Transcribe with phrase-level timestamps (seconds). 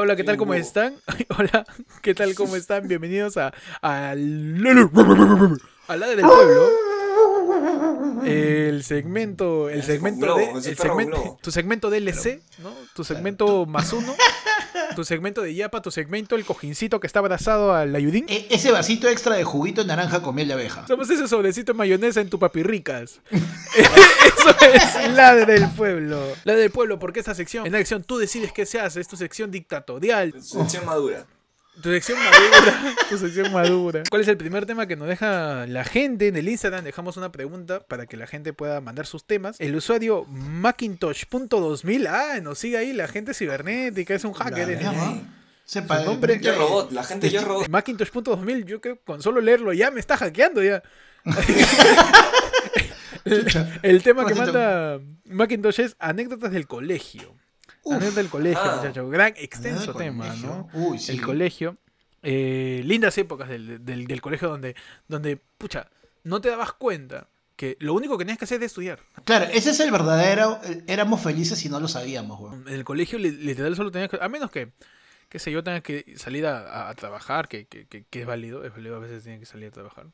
[0.00, 0.38] Hola, hola, ¿qué tal?
[0.38, 0.94] ¿Cómo están?
[1.38, 1.66] Hola,
[2.00, 2.34] ¿qué tal?
[2.34, 2.88] ¿Cómo están?
[2.88, 4.56] Bienvenidos a al
[5.88, 6.70] al lado del pueblo.
[8.24, 12.72] El segmento, el segmento de, el segmento, tu segmento DLC, ¿no?
[12.94, 14.14] Tu segmento más uno,
[14.96, 18.26] tu segmento de Yapa, tu segmento el cojincito que está abrazado al ayudín.
[18.28, 20.86] E- ese vasito extra de juguito de naranja con miel de abeja.
[20.86, 23.20] Somos ese sobrecito de mayonesa en tu papirricas.
[23.30, 26.20] Eso es la del pueblo.
[26.44, 29.08] La del pueblo, porque esta sección, en la sección tú decides qué se hace, es
[29.08, 30.34] tu sección dictatorial.
[30.42, 31.26] Sección madura.
[31.82, 32.94] Tu sección madura.
[33.08, 34.02] tu sección madura.
[34.10, 36.84] ¿Cuál es el primer tema que nos deja la gente en el Instagram?
[36.84, 39.60] Dejamos una pregunta para que la gente pueda mandar sus temas.
[39.60, 42.06] El usuario Macintosh.2000.
[42.08, 44.68] Ah, nos sigue ahí la gente cibernética, es un hacker.
[44.68, 45.18] La llama.
[45.64, 47.68] Sepa, Su nombre- Yo robot, la gente yo robot.
[47.68, 50.82] Macintosh.2000, yo creo que con solo leerlo ya me está hackeando ya.
[53.24, 53.46] el,
[53.82, 57.34] el tema que manda Macintosh es anécdotas del colegio.
[57.82, 58.14] Uf.
[58.14, 58.76] del colegio, Ah.
[58.76, 59.08] muchacho.
[59.08, 60.48] Gran, extenso tema, colegio.
[60.48, 60.68] ¿no?
[60.74, 61.12] Uy, sí.
[61.12, 61.76] El colegio.
[62.22, 64.76] Eh, lindas épocas del, del- del colegio donde,
[65.08, 65.88] donde, pucha,
[66.24, 69.00] no te dabas cuenta que lo único que tenías que hacer era estudiar.
[69.24, 70.60] Claro, ese es el verdadero.
[70.86, 72.66] Éramos felices y no lo sabíamos, weón.
[72.68, 74.18] En el colegio li- literal solo tenías que...
[74.20, 74.72] A menos que,
[75.30, 78.26] qué sé yo, tengas que salir a, a- a trabajar, que, que, que- que es
[78.26, 80.06] válido, es válido, a veces tienes que salir a trabajar.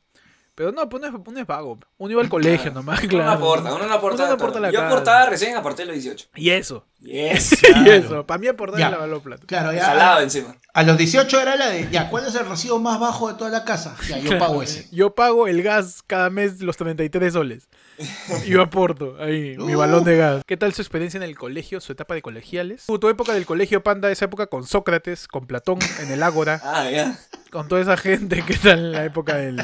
[0.57, 1.77] Pero no, pues no es, uno es vago.
[1.99, 3.25] Uno iba al colegio nomás, Uno claro.
[3.25, 4.23] no aporta, uno no aporta.
[4.23, 6.29] Uno no aporta la yo aportaba recién, aporté los 18.
[6.33, 6.83] Y eso.
[6.99, 7.61] Yes.
[7.85, 8.25] Y eso.
[8.25, 8.87] Para mí aportar Ya.
[8.87, 9.45] es lavar los platos.
[9.45, 9.85] Claro, ya.
[9.85, 10.55] Jalado encima.
[10.73, 11.87] A los 18 era la de.
[11.91, 13.95] Ya, ¿cuál es el recibo más bajo de toda la casa?
[14.09, 14.87] Ya, yo pago ese.
[14.91, 17.69] Yo pago el gas cada mes los 33 soles.
[18.45, 20.43] Yo aporto ahí mi balón de gas.
[20.45, 22.83] ¿Qué tal su experiencia en el colegio, su etapa de colegiales?
[22.87, 26.61] Uh, Tu época del colegio, Panda, esa época con Sócrates, con Platón en el Ágora,
[26.63, 27.17] Ah, ya.
[27.51, 28.43] con toda esa gente.
[28.45, 29.61] ¿Qué tal la época del,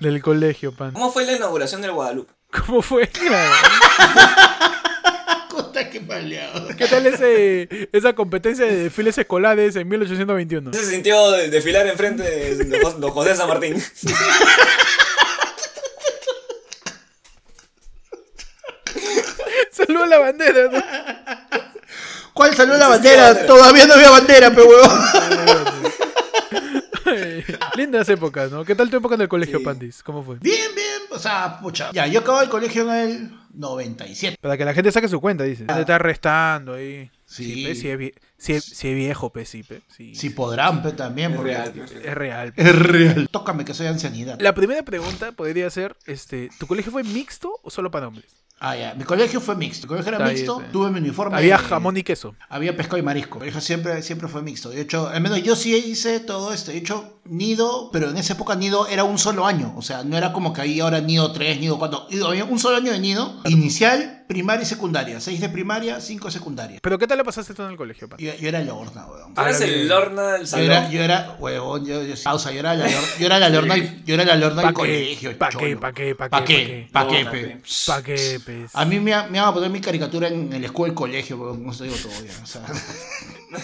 [0.00, 0.94] del colegio, Panda?
[0.98, 2.32] ¿Cómo fue la inauguración del Guadalupe?
[2.66, 3.10] ¿Cómo fue?
[6.06, 6.68] Maleado.
[6.76, 10.72] ¿Qué tal ese, esa competencia de desfiles escolares en 1821?
[10.72, 13.76] Se sintió de- desfilar enfrente de de don José San Martín.
[19.70, 20.70] Saludos a la bandera.
[20.70, 20.82] ¿no?
[22.32, 23.46] ¿Cuál salió la bandera?
[23.46, 24.90] Todavía no había bandera, pe huevón.
[27.76, 28.64] Lindas épocas, ¿no?
[28.64, 29.64] ¿Qué tal tu época en el colegio, Sí.
[29.64, 30.02] Pandis?
[30.02, 30.36] ¿Cómo fue?
[30.40, 30.86] Bien, bien.
[31.10, 31.90] O sea, pucha.
[31.92, 34.36] Ya, yo acabo el colegio en el 97.
[34.40, 35.64] Para que la gente saque su cuenta, dice.
[35.64, 37.10] Te está restando ahí.
[37.24, 37.74] Sí.
[37.74, 39.82] Sí, es, vie- si es- si es viejo, pe, sí, pe.
[39.94, 40.14] Sí.
[40.14, 41.32] Si podrán, pe, también.
[41.34, 41.84] Es real, tío.
[41.84, 42.52] Es real.
[42.52, 42.62] pe.
[42.62, 43.28] Es real.
[43.30, 44.40] Tócame que soy ancianidad.
[44.40, 48.26] La primera pregunta podría ser, este, ¿tu colegio fue mixto o solo para hombres?
[48.58, 48.94] Ah, ya.
[48.94, 49.86] Mi colegio fue mixto.
[49.86, 50.62] Mi colegio era Está mixto.
[50.72, 51.36] Tuve mi uniforme.
[51.36, 52.34] Había jamón y queso.
[52.48, 53.34] Había pescado y marisco.
[53.34, 54.70] Mi colegio siempre, siempre fue mixto.
[54.70, 56.70] De hecho, al menos yo sí hice todo esto.
[56.70, 59.74] De hecho, nido, pero en esa época nido era un solo año.
[59.76, 62.06] O sea, no era como que ahí ahora nido 3, nido 4.
[62.26, 63.42] Había un solo año de nido.
[63.44, 65.20] Inicial, primaria y secundaria.
[65.20, 66.78] 6 de primaria, 5 de secundaria.
[66.80, 68.16] ¿Pero qué tal le pasaste tú en el colegio, pa?
[68.16, 69.34] Yo, yo era el horna, weón.
[69.34, 69.88] Tú eres Ah, el.
[69.88, 70.90] Lorna del Yo era, salón.
[70.92, 74.14] yo era, huevón, yo, yo, pausa, yo era la, lor- yo era la lorna, yo
[74.14, 74.80] era la lorna ¿Pa del qué?
[74.80, 75.38] colegio.
[75.38, 75.58] ¿Pa qué?
[75.58, 75.80] cholo.
[75.80, 76.14] ¿Pa qué?
[76.14, 76.54] ¿Pa ¿Pa qué?
[76.66, 76.88] qué?
[76.90, 77.60] ¿Pa qué, No, pe?
[77.86, 78.70] ¿Para qué, pez?
[78.74, 81.66] A mí me, me iban a poner mi caricatura en el escudo del colegio, weón,
[81.66, 82.32] no te digo todavía.
[82.42, 82.62] O sea,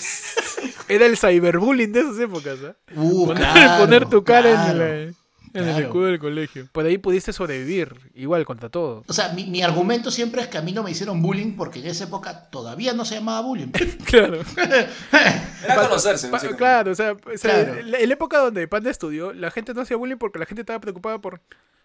[0.89, 2.75] Era el cyberbullying de esas épocas, ¿ah?
[2.95, 4.79] uh, Poner, claro, poner tu cara en, claro.
[5.07, 5.13] la-
[5.55, 6.69] en el escudo del colegio.
[6.73, 9.05] Por ahí pudiste sobrevivir, igual contra todo.
[9.07, 11.81] O sea, mi, mi argumento siempre es que a mí no me hicieron bullying porque
[11.81, 13.69] en esa época todavía no se llamaba bullying.
[14.05, 14.41] Claro.
[15.65, 16.29] Era conocerse.
[16.29, 17.79] Pa- claro, o sea, o sea, Claro.
[17.81, 20.47] en la en la época donde Panda estudió, la gente no hacía bullying porque la
[20.47, 21.41] gente estaba preocupada por,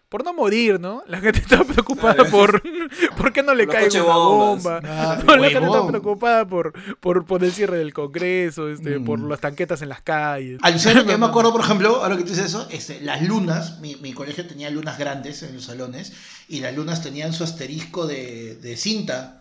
[0.08, 1.02] por no morir, ¿no?
[1.06, 2.62] La gente estaba preocupada por
[3.16, 4.80] por qué no le cae una bomba.
[4.84, 9.04] Ah, No, la gente estaba preocupada por, por, por el cierre del Congreso, este, Mm.
[9.04, 10.58] por las tanquetas en las calles.
[10.62, 13.80] Alucina que yo me acuerdo, por ejemplo, ahora que tú dices eso, este, las lunas,
[13.80, 16.12] mi, mi colegio tenía lunas grandes en los salones
[16.48, 19.37] y las lunas tenían su asterisco de, de cinta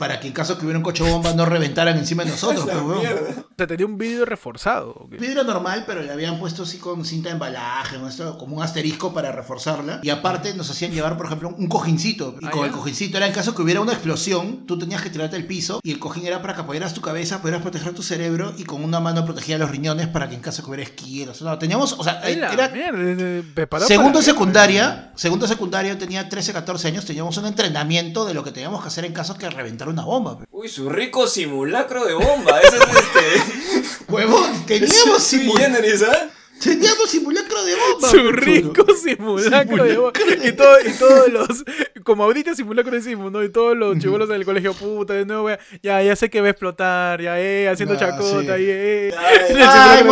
[0.00, 2.64] para que en caso que hubiera un coche bomba no reventaran encima de nosotros.
[2.64, 4.92] Sea, tenía un vídeo reforzado.
[4.92, 5.18] ¿o qué?
[5.18, 8.08] Vidrio normal, pero le habían puesto así con cinta de embalaje, ¿no?
[8.08, 10.00] Esto, como un asterisco para reforzarla.
[10.02, 12.34] Y aparte nos hacían llevar, por ejemplo, un cojincito.
[12.40, 12.66] Y Ah, con ¿ya?
[12.68, 15.80] el cojincito era en caso que hubiera una explosión, tú tenías que tirarte al piso
[15.82, 18.82] y el cojín era para que apoyaras tu cabeza, pudieras proteger tu cerebro y con
[18.82, 21.42] una mano protegía los riñones para que en caso que hubiera esquíos.
[21.42, 22.70] No, teníamos, o sea, era...
[22.70, 28.42] mierda, Segundo secundaria, segundo secundaria, yo tenía 13, 14 años, teníamos un entrenamiento de lo
[28.42, 30.38] que teníamos que hacer en caso que reventara una bomba.
[30.38, 30.46] pe.
[30.50, 32.60] Uy, su rico simulacro de bomba.
[32.60, 34.04] Ese es este.
[34.12, 36.28] Huevón, teníamos, Ese es simu- sui generis, ¿ah?
[36.60, 38.08] teníamos simulacro de bomba.
[38.10, 40.12] Su rico simulacro de voz.
[40.44, 41.64] Y, todo, y todos los.
[42.04, 43.42] Como ahorita simulacro decimos, ¿no?
[43.44, 45.48] Y todos los chibolos del colegio, puta, de nuevo,
[45.82, 48.50] ya, ya sé que va a explotar, ya, eh, haciendo Ah, chacota, sí.
[48.50, 49.14] ahí, eh.
[49.16, 50.04] Ay, En el ¡Ay, simulacro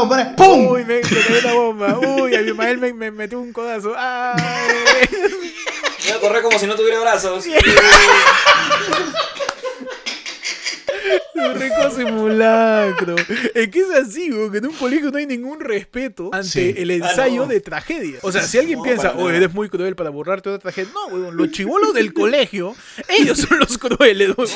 [0.00, 0.16] bomba.
[0.16, 0.34] morimos!
[0.36, 0.66] ¡Pum!
[0.68, 1.98] Uy, me, me cayó una bomba.
[1.98, 3.94] Uy, a mi Ismael me, me metió un codazo.
[3.96, 4.72] ¡Ay!
[6.04, 7.44] Voy a correr como si no tuviera brazos.
[11.34, 13.16] Un rico simulacro.
[13.54, 16.74] Es que es así, weón, que en un colegio no hay ningún respeto ante Sí.
[16.76, 17.52] el ensayo Ah, no.
[17.52, 18.18] de tragedia.
[18.22, 20.90] O sea, si alguien No, piensa, oye, eres muy cruel para borrarte otra tragedia.
[20.94, 22.74] No, weón, los chivolos del colegio,
[23.08, 24.50] ellos son los crueles, weón.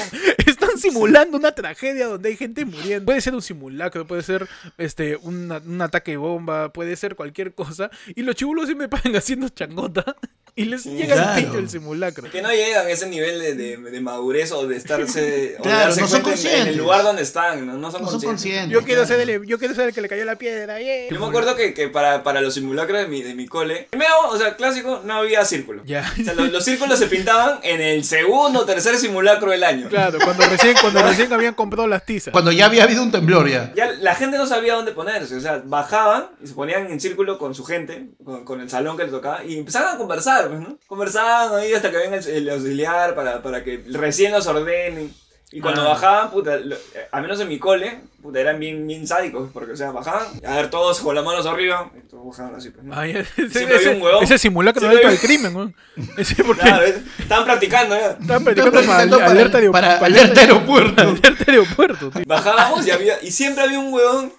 [0.47, 3.05] Están simulando una tragedia donde hay gente muriendo.
[3.06, 4.49] Puede ser un simulacro, puede ser
[4.79, 7.91] este una- un ataque de bomba, puede ser cualquier cosa.
[8.15, 10.17] Y los chivolos siempre pagan haciendo changota
[10.58, 11.37] y les llega claro.
[11.38, 12.31] el pincho el simulacro.
[12.31, 15.56] Que no llegan a ese nivel de, de, de madurez o de estarse.
[15.58, 16.69] o de Claro, darse no son cuenta en- en, conscientes.
[16.75, 18.26] el lugar donde están, no, no son No son conscientes.
[18.28, 18.72] conscientes.
[18.72, 19.20] Yo quiero, claro.
[19.22, 20.78] ser el, yo quiero ser el que le cayó la piedra.
[20.81, 21.08] yeah.
[21.10, 24.12] Yo me acuerdo que, que para, para los simulacros de mi, de mi cole, primero,
[24.31, 25.82] o sea, clásico, no había círculo.
[25.84, 26.12] Ya.
[26.20, 29.88] O sea, los, los círculos se pintaban en el segundo o tercer simulacro del año.
[29.88, 32.32] Claro, cuando recién, cuando recién habían comprado las tizas.
[32.32, 33.72] Cuando ya había habido un temblor ya.
[33.76, 37.38] Ya la gente no sabía dónde ponerse, o sea, bajaban y se ponían en círculo
[37.38, 40.61] con su gente, con, con el salón que les tocaba, y empezaban a conversar, pues,
[40.61, 40.79] ¿no?
[40.87, 45.12] Conversaban ahí hasta que venga el, el auxiliar para, para que recién los ordenen.
[45.50, 45.89] Y cuando Ah.
[45.89, 49.73] bajaban, puta, lo- eh, al menos en mi cole, puta, eran bien, bien sádicos, porque,
[49.73, 52.85] o sea, bajaban, a ver, todos con las manos arriba, y todos bajaban así, pues,
[52.85, 52.95] ¿no?
[52.95, 54.25] Ay, ese, Siempre había ese- un huevón.
[54.25, 55.75] ese simulacro alto había- del crimen, weón.
[56.19, 56.85] Ese porque Claro,
[57.19, 58.11] estaban practicando, ya.
[58.21, 61.03] estaban practicando para, Practicando para- alerta de para para alerta aeropuerto.
[61.03, 62.23] alerta de aeropuerto, tío.
[62.27, 64.31] Bajábamos y había y siempre había un huevón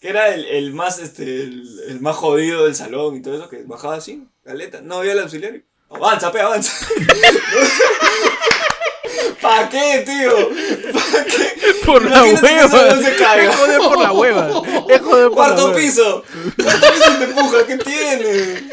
[0.00, 3.48] que era el, el más este el, el más jodido del salón y todo eso
[3.48, 5.60] que bajaba así, caleta, no había el auxiliario.
[5.90, 6.72] Avanza, pe, avanza.
[9.42, 10.50] ¿Para qué, tío?
[10.92, 11.54] ¿Para qué?
[11.84, 12.66] Por la Imagínate hueva.
[12.74, 13.50] huevón se caiga.
[13.50, 14.46] Es joder por la hueva.
[14.88, 15.76] Es joder por la Cuarto hueva.
[15.76, 16.24] piso.
[16.62, 18.70] Cuarto piso te empuja, ¿qué tiene?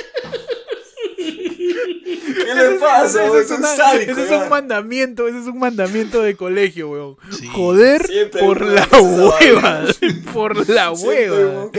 [2.18, 3.26] ¿Qué le Ese es- pasa?
[3.26, 4.12] ese es un una- sádico.
[4.12, 7.18] ese es un mandamiento, ese es un mandamiento de colegio, weón.
[7.32, 7.48] Sí.
[7.48, 9.84] Joder por la hueva.
[10.34, 11.72] Por la hueva.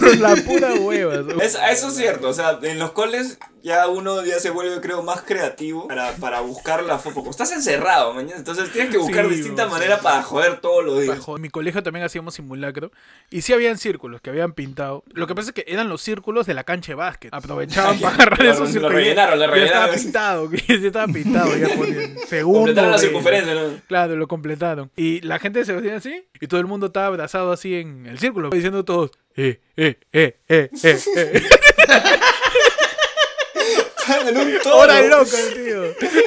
[0.00, 1.24] Por la pura hueva.
[1.42, 5.02] Es, eso es cierto, o sea, en los coles ya uno ya se vuelve, creo,
[5.02, 7.16] más creativo para, para buscar la foto.
[7.16, 10.84] Porque estás encerrado, mañana, entonces tienes que buscar Sí, distintas sí, maneras para joder todos
[10.84, 11.18] los días.
[11.26, 12.90] En mi colegio también hacíamos simulacro
[13.30, 15.04] y sí habían círculos que habían pintado.
[15.12, 17.32] Lo que pasa es que eran los círculos de la cancha de básquet.
[17.34, 18.92] Aprovechaban para agarrar Lo- esos lo círculos.
[18.94, 20.00] rellenaron, lo Ya estaba rellenaron.
[20.00, 21.68] pintado, ya estaba pintado, ya
[22.28, 22.58] segundo.
[22.60, 23.60] Completaron la circunferencia, ¿no?
[23.88, 24.90] Claro, lo completaron.
[24.96, 28.18] Y la gente se hacía así y todo el mundo estaba abrazado así en el
[28.18, 31.42] círculo, diciendo todos, eh, eh, eh, eh, eh, eh.
[34.28, 34.52] En un.
[34.72, 35.82] Hora loca, tío.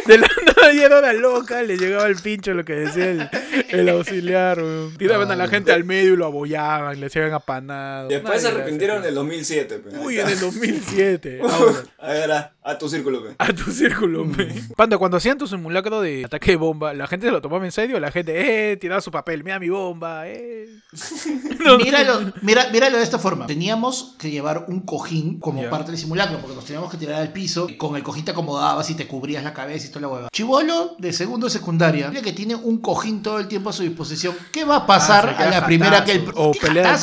[0.05, 0.27] De la
[0.61, 3.29] nada hora loca, le llegaba el pincho lo que decía el,
[3.69, 4.97] el auxiliar, weón.
[4.97, 8.09] Tiraban a la gente al medio y lo abollaban, le hacían apanado.
[8.09, 9.79] Después se arrepintieron en el 2007.
[9.79, 9.89] pe.
[9.89, 10.01] eso.
[10.01, 11.41] Uy, en el 2007.
[11.41, 11.73] Ahora.
[11.99, 13.35] A ver, a, tu círculo, pe.
[13.37, 14.53] A tu círculo, pe.
[14.75, 17.71] Panda, cuando hacían tu simulacro de ataque de bomba, ¿la gente se lo tomaba en
[17.71, 17.99] serio?
[17.99, 20.67] La gente, eh, tiraba su papel, mira mi bomba, eh.
[21.63, 23.45] No, Míralo, mira, míralo de esta forma.
[23.47, 27.31] Teníamos que llevar un cojín como parte del simulacro, porque nos teníamos que tirar al
[27.31, 27.67] piso.
[27.77, 30.29] Con el cojín te acomodabas y te cubrías la cabeza y toda la hueva.
[30.33, 33.83] Chivolo de segundo de secundaria, mira que tiene un cojín todo el tiempo a su
[33.83, 34.35] disposición.
[34.51, 36.25] ¿Qué va a pasar Ah, se a la primera que el.
[36.35, 36.99] O ¿Qué pelea.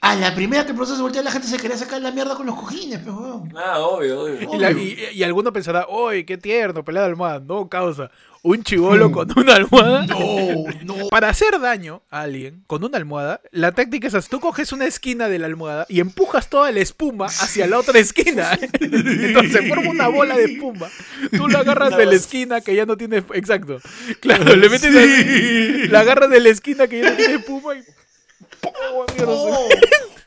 [0.00, 2.44] A la primera que el proceso voltea, la gente se quería sacar la mierda con
[2.46, 3.52] los cojines, weón.
[3.56, 4.54] Ah, obvio, obvio.
[4.54, 6.84] Y, la- y- y alguno pensará, ¡Uy, qué tierno!
[6.84, 7.40] Pelea de almohada.
[7.40, 8.10] No, causa.
[8.44, 10.06] Un chivolo con una almohada.
[10.06, 11.08] No, no.
[11.08, 14.28] Para hacer daño a alguien con una almohada, la táctica es así.
[14.28, 18.00] Tú coges una esquina de la almohada y empujas toda la espuma hacia la otra
[18.00, 18.58] esquina.
[18.80, 20.88] Entonces se forma una bola de espuma.
[21.36, 23.18] Tú la agarras de la esquina que ya no tiene...
[23.34, 23.80] Exacto.
[24.20, 25.88] Claro, le metes así.
[25.88, 27.82] La agarras de la esquina que ya no tiene espuma y...
[28.60, 28.72] ¡pum!
[29.14, 29.34] Mierda,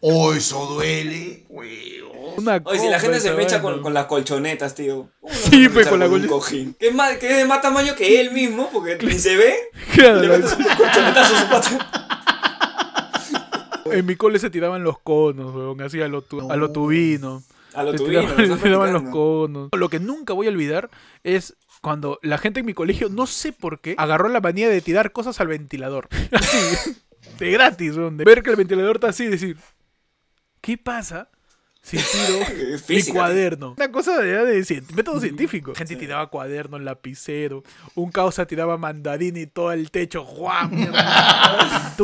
[0.01, 2.05] Oh, eso duele, weón.
[2.37, 5.09] Una Oye, si la gente se mecha con, con las colchonetas, tío.
[5.21, 6.77] ¿Cómo no Sí, pues, con la colchoneta.
[6.79, 9.55] Que es, más, que es de más tamaño que él mismo, porque ni se ve.
[9.93, 12.01] Claro, Le la- metes un colchonetazo a su pata.
[13.91, 16.73] En mi cole se tiraban los conos, weón, así a lo, tu- a lo No.
[16.73, 17.43] tubino.
[17.75, 19.69] A lo Se tuvino, tiraban, se tiraban los conos.
[19.73, 20.89] Lo que nunca voy a olvidar
[21.23, 24.81] es cuando la gente en mi colegio, no sé por qué, agarró la manía de
[24.81, 26.07] tirar cosas al ventilador.
[26.31, 26.97] Así,
[27.37, 29.57] de gratis, weón, de ver que el ventilador está así y decir,
[30.65, 31.29] ¿qué pasa?
[31.83, 32.39] Si tiro
[32.89, 33.75] mi cuaderno.
[33.77, 35.75] Una cosa de, de método científico.
[35.75, 37.63] Gente tiraba cuaderno, lapicero.
[37.93, 40.23] Un causa tiraba mandarín y todo el techo.
[40.23, 40.69] ¡Guau!
[40.71, 41.95] mierda.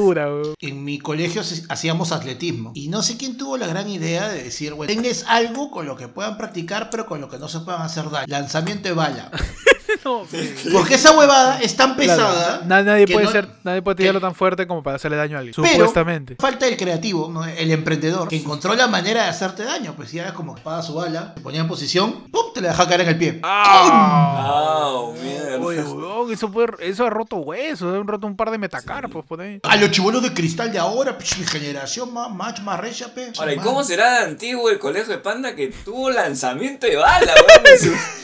[0.59, 2.71] En mi colegio hacíamos atletismo.
[2.75, 5.95] Y no sé quién tuvo la gran idea de decir, bueno, tenés algo con lo
[5.97, 8.27] que puedan practicar, pero con lo que no se puedan hacer daño.
[8.27, 9.31] Lanzamiento de bala.
[10.03, 10.25] No,
[10.73, 12.57] Porque esa huevada es tan pesada.
[12.59, 14.95] Claro, na- nadie que puede no- ser, nadie puede tirarlo que- tan fuerte como para
[14.95, 15.53] hacerle daño a alguien.
[15.55, 16.35] Pero Supuestamente.
[16.39, 17.45] falta el creativo, ¿no?
[17.45, 19.93] el emprendedor, que encontró la manera de hacerte daño.
[19.95, 22.45] Pues ya es como paga su bala, se ponía en posición, ¡pum!
[22.53, 23.39] te la deja caer en el pie.
[23.43, 25.57] Ah, mierda.
[25.59, 29.41] Oye, weón, eso, fue- eso ha roto huesos, ha roto un par de metacarpos por
[29.41, 29.59] ahí.
[29.63, 33.31] A los chibolos de cristal de ahora, pues, mi generación más, más, más recha, pe.
[33.37, 36.95] Ahora, ¿y Más- cómo será de antiguo el colegio de Panda que tuvo lanzamiento de
[36.97, 37.79] bala, weón?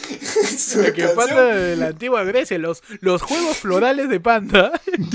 [0.57, 4.71] su- Que panda, de la antigua Grecia, los, los Juegos Florales de Panda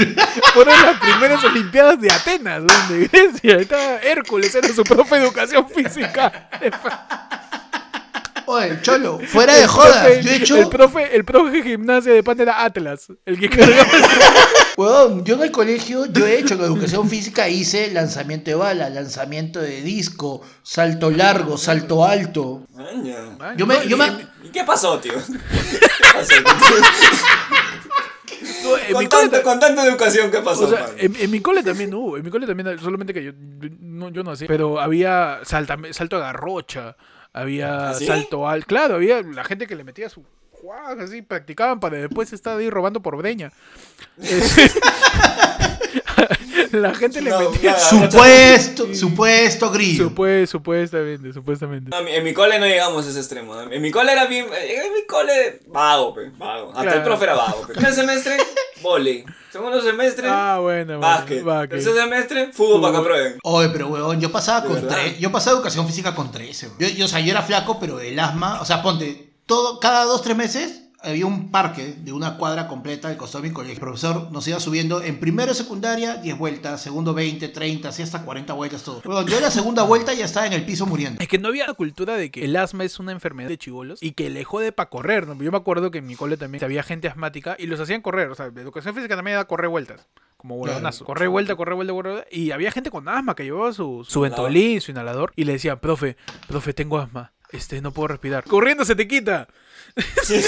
[0.54, 3.56] fueron las primeras Olimpiadas de Atenas, weón, de Grecia.
[3.56, 6.48] Estaba Hércules, era su profe de educación física.
[8.44, 10.04] Oye, Cholo, fuera de El jodas.
[10.04, 10.56] profe- Yo he hecho.
[10.56, 14.02] El profe, el profe de gimnasia de Panda era Atlas, el que cargaba el
[14.76, 18.90] Huevón, yo en el colegio, yo he hecho en educación física, hice lanzamiento de bala,
[18.90, 22.66] lanzamiento de disco, salto largo, salto alto.
[23.56, 25.14] Yo me, yo me, ¿Y qué pasó, tío?
[25.14, 26.34] ¿Qué pasó?
[28.64, 30.64] No, en mi con, cole tanta, con tanta educación, ¿qué pasó?
[30.64, 33.32] O sea, en, en mi cole también hubo, en mi cole también, solamente que yo
[33.80, 36.96] no, yo no hacía, pero había salta, salto de garrocha,
[37.32, 38.06] había ¿Ah, sí?
[38.06, 40.24] salto al, claro, había la gente que le metía su
[40.98, 43.52] así, practicaban para después estar ahí robando por breña.
[46.72, 50.10] La gente le metía supuesto, supuesto grillo.
[50.10, 51.90] Supue- supuestamente, supuestamente.
[51.90, 53.60] No, en mi- cole no llegamos a ese extremo.
[53.60, 54.46] En mi cole era bien.
[54.46, 56.68] En mi cole, vago, pe, vago.
[56.70, 56.96] Hasta Claro.
[56.98, 57.66] el profe era vago.
[57.66, 57.74] Pe.
[57.74, 58.36] Primer semestre,
[58.82, 59.24] volei.
[59.50, 61.42] Segundo semestre, Ah, bueno, bueno, básquet.
[61.44, 61.70] básquet.
[61.82, 63.38] Tercer semestre, fútbol para que aprueben.
[63.42, 66.70] Oye, pero huevón, yo pasaba ¿De con tres, yo pasaba educación física con 13.
[66.78, 70.04] Yo, yo, o sea, yo era flaco, pero el asma, o sea, ponte, todo, cada
[70.04, 73.74] dos, tres meses había un parque de una cuadra completa costado de mi colegio.
[73.74, 78.02] El profesor nos iba subiendo en primero de secundaria 10 vueltas, segundo 20, 30, así
[78.02, 79.02] hasta 40 vueltas todo.
[79.04, 81.20] Huevón, yo en la segunda vuelta ya estaba en el piso muriendo.
[81.20, 84.02] Es que no había la cultura de que el asma es una enfermedad de chivolos
[84.02, 85.26] y que le jode para correr.
[85.26, 85.40] ¿no?
[85.42, 88.30] Yo me acuerdo que en mi cole también había gente asmática y los hacían correr.
[88.30, 90.06] O sea, educación física también era correr vueltas.
[90.36, 91.04] Como huevonazo.
[91.04, 92.28] Correr vuelta, correr vuelta, correr vuelta.
[92.32, 95.32] Y había gente con asma que llevaba su, su ventolín, su inhalador.
[95.36, 96.16] Y le decían, profe,
[96.48, 97.32] profe, tengo asma.
[97.52, 98.44] Este, no puedo respirar.
[98.44, 99.48] Corriendo se te quita.
[100.26, 100.42] Tu-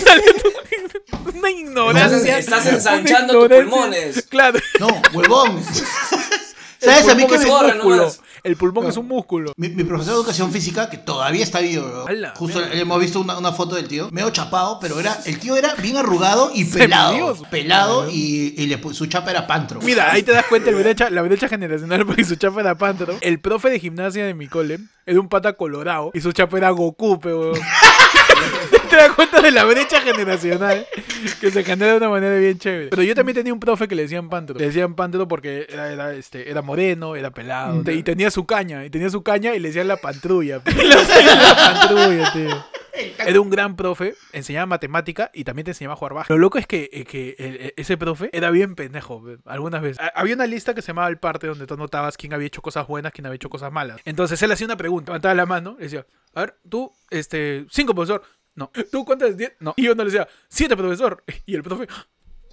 [1.38, 2.38] una ignorancia.
[2.38, 4.22] Estás ensanchando tus pulmones.
[4.28, 4.58] Claro.
[4.80, 5.62] No, huevón.
[6.78, 7.50] ¿Sabes a mí pulmón que me...
[7.50, 8.10] corre.
[8.44, 9.52] El pulmón es un músculo.
[9.56, 12.04] Mi, mi profesor de educación física, que todavía está vivo,
[12.36, 12.74] justo Mira.
[12.78, 15.96] hemos visto una, una foto del tío, medio chapado, pero era el tío era bien
[15.96, 17.34] arrugado y pelado.
[17.50, 19.80] pelado y, y le su chapa era pantro.
[19.80, 23.16] Mira, ahí te das cuenta el brecha, la brecha generacional porque su chapa era Pantro.
[23.22, 26.68] El profe de gimnasia de mi cole era un pata colorado y su chapa era
[26.70, 27.52] Goku, pero
[28.96, 30.86] te das cuenta de la brecha generacional
[31.40, 32.88] que se genera de una manera bien chévere.
[32.90, 34.58] Pero yo también tenía un profe que le decían Pantro.
[34.58, 38.84] Le decían Pantro porque era, era, este, era moreno, era pelado y tenía su caña.
[38.84, 40.60] Y tenía su caña y le decían la pantrulla.
[40.64, 42.64] la pantrulla, tío.
[43.18, 46.32] Era un gran profe, enseñaba matemática y también te enseñaba a jugar bajo.
[46.32, 49.98] Lo loco es que, eh, que el- el- ese profe era bien pendejo algunas veces.
[50.00, 52.62] Ha- Había una lista que se llamaba el parte donde tú anotabas quién había hecho
[52.62, 54.00] cosas buenas, quién había hecho cosas malas.
[54.04, 57.94] Entonces él hacía una pregunta, levantaba la mano, y decía, a ver, tú, este, cinco,
[57.94, 58.22] profesor.
[58.54, 58.70] No.
[58.92, 59.36] ¿Tú cuántas?
[59.36, 59.52] Diez.
[59.60, 59.74] No.
[59.76, 61.22] Y yo no le decía, siete, profesor.
[61.46, 61.86] Y el profe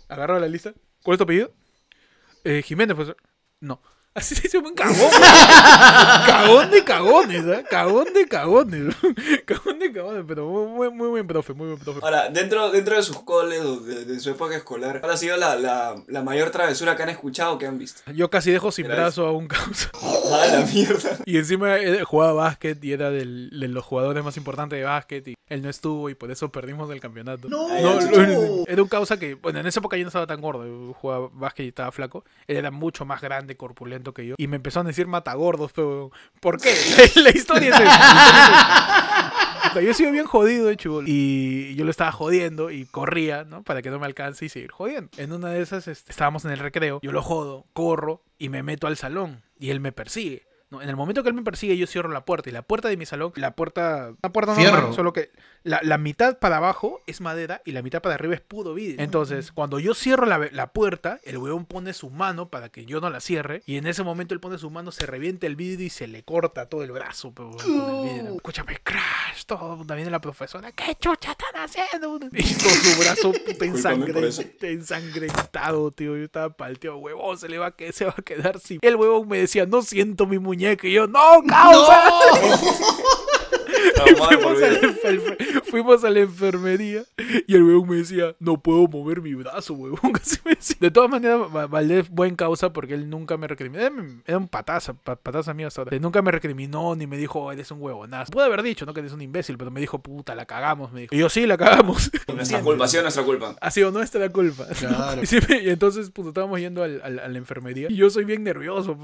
[0.10, 0.74] agarraba la lista.
[1.04, 1.54] ¿Cuál es tu apellido?
[2.44, 3.18] Eh, Jiménez, profesor.
[3.60, 3.82] No.
[4.14, 4.98] Así se dice un cagón.
[4.98, 5.12] güey.
[6.26, 7.64] cagón de cagones, ¿eh?
[7.70, 8.96] Cagón de cagones.
[9.46, 12.00] cagón de cagones, pero muy, muy, buen profe, muy buen profe.
[12.04, 15.38] Ahora, dentro, dentro de sus coles, o de, de su época escolar, ¿cuál ha sido
[15.38, 18.02] la, la, la mayor travesura que han escuchado o que han visto?
[18.14, 19.90] Yo casi dejo sin brazo a un causa.
[20.34, 21.18] Ah, la mierda.
[21.26, 25.28] Y encima eh, jugaba básquet y era del- de los jugadores más importantes de básquet
[25.28, 27.50] y él no estuvo y por eso perdimos el campeonato.
[27.50, 30.40] No, No, lo- era un causa que, bueno, en esa época yo no estaba tan
[30.40, 32.24] gordo, yo jugaba básquet y estaba flaco.
[32.48, 34.36] Él era mucho más grande, corpulento que yo.
[34.38, 36.74] Y me empezaron a decir matagordos, pero ¿por qué?
[37.16, 40.78] La, historia es esa, yo he sido bien jodido de.
[41.06, 43.64] Y yo lo estaba jodiendo y corría, ¿no?
[43.64, 45.10] Para que no me alcance y seguir jodiendo.
[45.18, 48.64] En una de esas este, estábamos en el recreo, yo lo jodo, corro y me
[48.64, 49.44] meto al salón.
[49.60, 50.48] Y él me persigue.
[50.72, 52.50] No, en el momento que él me persigue, yo cierro la puerta.
[52.50, 54.14] Y la puerta de mi salón, la puerta.
[54.24, 54.94] Una puerta normal, Fierro.
[54.94, 55.32] solo que
[55.64, 59.04] la, la mitad para abajo es madera y la mitad para arriba es puro vidrio.
[59.04, 63.02] Entonces, cuando yo cierro la, la puerta, el huevón pone su mano para que yo
[63.02, 63.62] no la cierre.
[63.66, 66.24] Y en ese momento él pone su mano, se revienta el vidrio y se le
[66.24, 67.34] corta todo el brazo.
[67.34, 68.36] Pero, con el vidrio.
[68.36, 69.46] Escúchame, crash.
[69.46, 70.72] Todo viene la profesora.
[70.72, 72.20] ¿Qué chucha están haciendo?
[72.32, 73.66] Y todo su brazo puta
[74.68, 76.16] ensangrentado, tío.
[76.18, 77.38] Yo estaba palteado, huevón.
[77.38, 78.80] Se le va a, que, se va a quedar sin.
[78.82, 80.61] El huevón me decía, no siento mi muñeca.
[80.62, 82.04] Y yo, no, causa.
[84.18, 87.04] Fuimos enfer- fuimos a la enfermería
[87.48, 90.12] y el huevón me decía, no puedo mover mi brazo, huevón.
[90.14, 90.76] Casi me decía.
[90.80, 93.82] De todas maneras, Va- Valdés, buen causa porque él nunca me recriminó.
[94.26, 95.96] Era, un pataza, pa- pataza mío hasta ahora.
[95.96, 98.32] Él nunca me recriminó ni me dijo, "Oh, eres un huevonazo.
[98.32, 98.94] Pude haber dicho, ¿no?
[98.94, 100.92] Que eres un imbécil, pero me dijo, puta, la cagamos.
[100.92, 101.16] Me dijo.
[101.16, 102.12] Y yo, sí, la cagamos.
[102.36, 103.56] Nuestra culpa, ha sido nuestra culpa.
[103.62, 104.68] Ha sido nuestra culpa.
[104.78, 105.22] Claro.
[105.62, 107.88] Y, entonces, pues, estábamos yendo al- al- a la enfermería.
[107.90, 108.98] Y yo soy bien nervioso.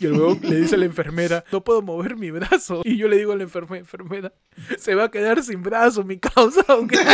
[0.00, 2.82] Y el huevón le dice a la enfermera, no puedo mover mi brazo.
[2.84, 4.32] Y yo le digo a la enferme- enfermera,
[4.78, 6.64] se va a quedar sin brazo, mi causa.
[6.68, 6.98] Aunque...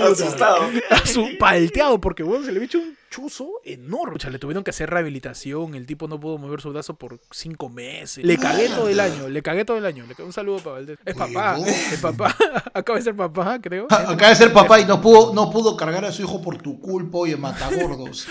[0.00, 0.70] Asustado.
[0.90, 4.16] a su palteado, porque bueno, se le había hecho un chuzo enorme.
[4.16, 5.74] O sea, le tuvieron que hacer rehabilitación.
[5.74, 8.24] El tipo no pudo mover su brazo por cinco meses.
[8.24, 10.04] Le cagué todo el año, le cagué todo el año.
[10.06, 10.98] Le cagué un saludo para Valdés.
[11.04, 12.34] Es papá, es papá.
[12.74, 13.86] Acaba de ser papá, creo.
[13.90, 16.80] Acaba de ser papá y no pudo, no pudo cargar a su hijo por tu
[16.80, 18.26] culpa, oye, matagordos.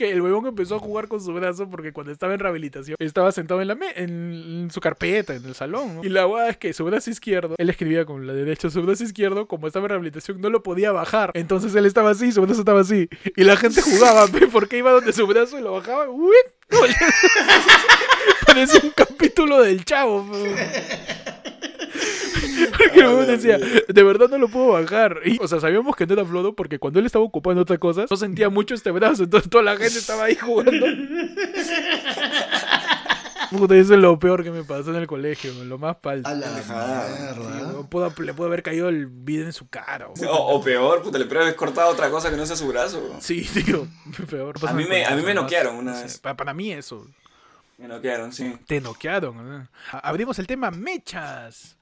[0.00, 3.32] Que el huevón empezó a jugar con su brazo porque cuando estaba en rehabilitación estaba
[3.32, 6.00] sentado en la en su carpeta, en el salón.
[6.02, 9.04] Y la hueá es que su brazo izquierdo, él escribía con la derecha, su brazo
[9.04, 11.32] izquierdo, como estaba en rehabilitación, no lo podía bajar.
[11.34, 13.10] Entonces él estaba así, su brazo estaba así.
[13.36, 16.08] Y la gente jugaba, porque iba donde su brazo y lo bajaba.
[16.08, 16.46] ¡whip!
[18.46, 20.26] Parecía un capítulo del chavo.
[22.68, 25.20] Porque el decía, de verdad no lo puedo bajar.
[25.24, 27.78] Y, o sea, sabíamos que no era Flodo porque cuando él estaba ocupado en otras
[27.78, 29.24] cosas, no sentía mucho este brazo.
[29.24, 30.86] Entonces toda la gente estaba ahí jugando.
[33.50, 36.30] Puta, eso es lo peor que me pasó en el colegio, lo más palta.
[36.30, 37.82] A la mierda.
[37.90, 40.06] Pudo- le pudo haber caído el video en su cara.
[40.08, 43.16] o- peor, puta, le puede haber cortado otra cosa que no sea su brazo.
[43.20, 43.88] Sí, tío,
[44.30, 44.54] peor.
[44.68, 46.18] A mí me- a mí me noquearon una vez.
[46.18, 47.04] pa- Para, mí eso.
[47.78, 48.54] Me noquearon, sí.
[48.68, 49.68] Te noquearon.
[49.90, 51.76] Abrimos el tema mechas.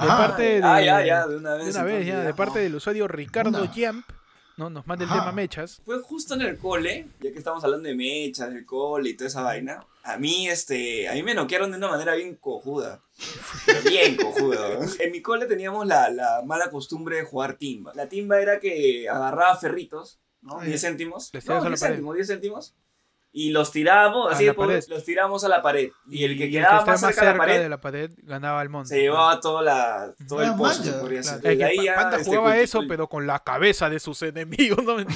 [0.00, 1.64] De parte de, Ah, ya, ya, de una vez.
[1.66, 2.62] de una vez, ya, de parte no.
[2.64, 3.64] del usuario Ricardo.
[3.74, 4.06] Yamp,
[4.56, 4.70] ¿no?
[4.70, 5.80] Nos manda el tema mechas.
[5.84, 9.28] Fue justo en el cole, ya que estamos hablando de mechas, del cole y toda
[9.28, 9.84] esa vaina.
[10.04, 13.02] A mí, este, a mí me noquearon de una manera bien cojuda.
[13.66, 14.68] Pero bien cojuda.
[14.80, 14.86] ¿no?
[15.00, 17.92] En mi cole teníamos la, la mala costumbre de jugar timba.
[17.94, 20.60] La timba era que agarraba ferritos, ¿no?
[20.60, 20.88] Ah, 10 ya.
[20.88, 21.30] céntimos.
[21.34, 21.94] Les No, tirabas a la 10 pared.
[21.94, 22.74] céntimos, 10 céntimos.
[23.40, 24.82] Y los tirábamos, A así la de por- pared.
[24.88, 25.90] los tiramos a la pared.
[26.10, 28.60] Y el que y quedaba esté más cerca, de la pared, de la pared ganaba
[28.62, 28.88] el monte.
[28.88, 31.38] se llevaba toda la, todo el podría Claro.
[31.44, 34.96] Es que ya, Panda este, jugaba eso, pero con la cabeza de sus enemigos, ¿no?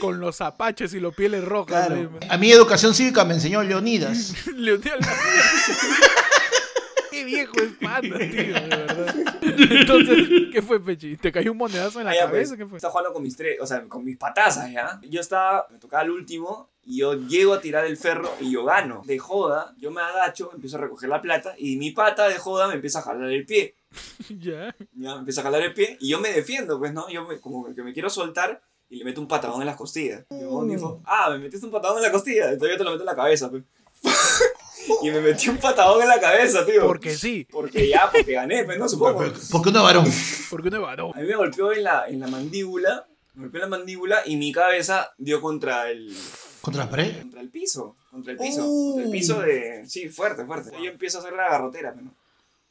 [0.00, 1.88] con los apaches y los pieles rojas.
[1.88, 2.10] Claro.
[2.12, 2.18] ¿no?
[2.30, 4.34] A mí educación cívica me enseñó Leonidas.
[4.54, 5.00] Leonel
[7.10, 9.14] Qué viejo es Panda, tío, de verdad.
[9.44, 11.16] Entonces, ¿qué fue, Pechi?
[11.16, 12.50] ¿Te cayó un monedazo en la Ah, ya, cabeza?
[12.54, 12.76] pues, ¿Qué fue?
[12.78, 15.00] Estaba jugando con mis tres, o sea, con mis patazas, ¿ya?
[15.08, 18.64] Yo estaba, me tocaba el último, y yo llego a tirar el ferro y yo
[18.64, 19.02] gano.
[19.06, 22.68] De joda, yo me agacho, empiezo a recoger la plata, y mi pata de joda
[22.68, 23.74] me empieza a jalar el pie.
[24.28, 24.74] Ya.
[24.94, 27.08] Ya, me empieza a jalar el pie, y yo me defiendo, pues, ¿no?
[27.08, 30.24] Yo me- como que me quiero soltar, y le meto un patadón en las costillas.
[30.30, 32.90] Y huevón dijo, ah, me metiste un patadón en la costilla, entonces yo te lo
[32.90, 33.62] meto en la cabeza, pues.
[35.02, 36.86] y me metí un patadón en la cabeza, tío.
[36.86, 38.88] Porque sí, Porque ya, porque gané, pues, ¿no?
[38.88, 39.24] Supongo.
[39.50, 40.06] Porque uno es varón.
[40.50, 41.12] porque uno es varón.
[41.14, 44.36] A mí me golpeó en la, en la mandíbula, me golpeó en la mandíbula y
[44.36, 46.14] mi cabeza dio contra el,
[46.60, 47.18] ¿Contra la pared?
[47.20, 48.90] contra el piso, contra el piso, Uh.
[48.92, 50.70] contra el piso de, sí, fuerte, fuerte.
[50.82, 52.14] Yo empiezo a hacer la garrotera, pero no.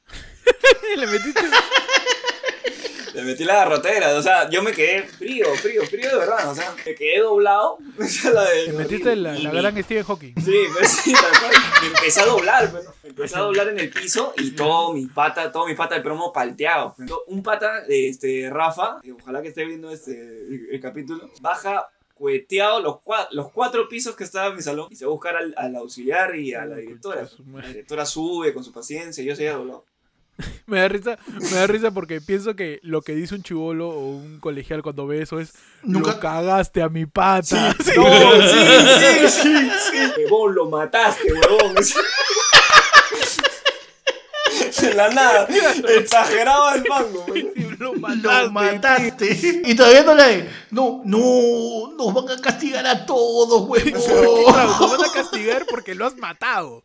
[0.97, 1.41] Le metiste.
[3.13, 6.55] Le metí la garrotera, o sea, yo me quedé frío, frío, frío de verdad, o
[6.55, 7.77] sea, me quedé doblado.
[7.99, 10.33] o sea, la de- Le metiste la, la gran Stephen Hawking.
[10.43, 11.53] Sí, pues sí, tal cual.
[11.81, 12.93] Me empecé a doblar, pues, ¿no?
[13.03, 16.01] Me empecé a doblar en el piso y todo mi pata, todo mi pata de
[16.01, 16.93] promo palteado.
[16.97, 17.09] pues.
[17.27, 22.79] Un pata, de este, Rafa, ojalá que esté viendo este, el, el capítulo, baja cueteado
[22.79, 25.35] los, cua- los cuatro pisos que estaba en mi salón y se va a buscar
[25.35, 27.27] al, al auxiliar y a la directora.
[27.61, 29.85] La directora sube con su paciencia y yo seguía doblado.
[30.65, 34.09] Me da risa, me da risa porque pienso que lo que dice un chivolo o
[34.15, 37.75] un colegial cuando ve eso es Nunca- lo cagaste a mi pata.
[37.83, 37.91] Sí.
[37.95, 38.03] No,
[38.41, 40.21] sí, sí, sí, sí.
[40.23, 41.75] Huevón, lo mataste, huevón.
[44.81, 45.47] De la nada,
[45.97, 47.25] exageraba el mango.
[47.79, 48.49] Lo Lo mataste.
[48.49, 49.61] mataste.
[49.65, 50.49] Y todavía no le.
[50.71, 53.99] No, no, nos van a castigar a todos, Claro,
[54.33, 54.79] huevón.
[54.79, 56.81] te van a castigar porque lo has matado.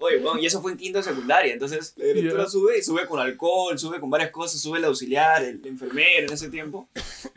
[0.00, 1.52] Oye, bueno, y eso fue en quinto de secundaria.
[1.52, 2.50] Entonces, la directora Ya.
[2.50, 6.32] sube y sube con alcohol, sube con varias cosas, sube el auxiliar, el enfermero en
[6.32, 6.88] ese tiempo.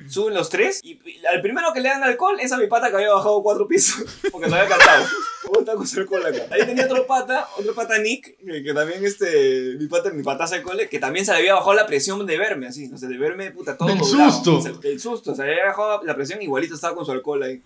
[0.10, 2.96] Suben los tres y, al primero que le dan alcohol es a mi pata que
[2.98, 5.06] había bajado cuatro pisos porque se había cansado.
[5.44, 6.44] ¿Cómo está con su alcohol acá?
[6.52, 10.56] Ahí tenía otro pata, otro pata Nick, que, que también este, mi pata, mi pataza
[10.58, 13.08] de cole, que también se le había bajado la presión de verme así, no sé,
[13.08, 14.32] de verme puta todo Del doblado.
[14.32, 14.58] susto.
[14.58, 17.42] O sea, del susto, se le había bajado la presión igualito estaba con su alcohol
[17.42, 17.62] ahí.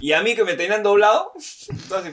[0.00, 1.32] Y a mí que me tenían doblado,
[1.88, 2.10] todo así,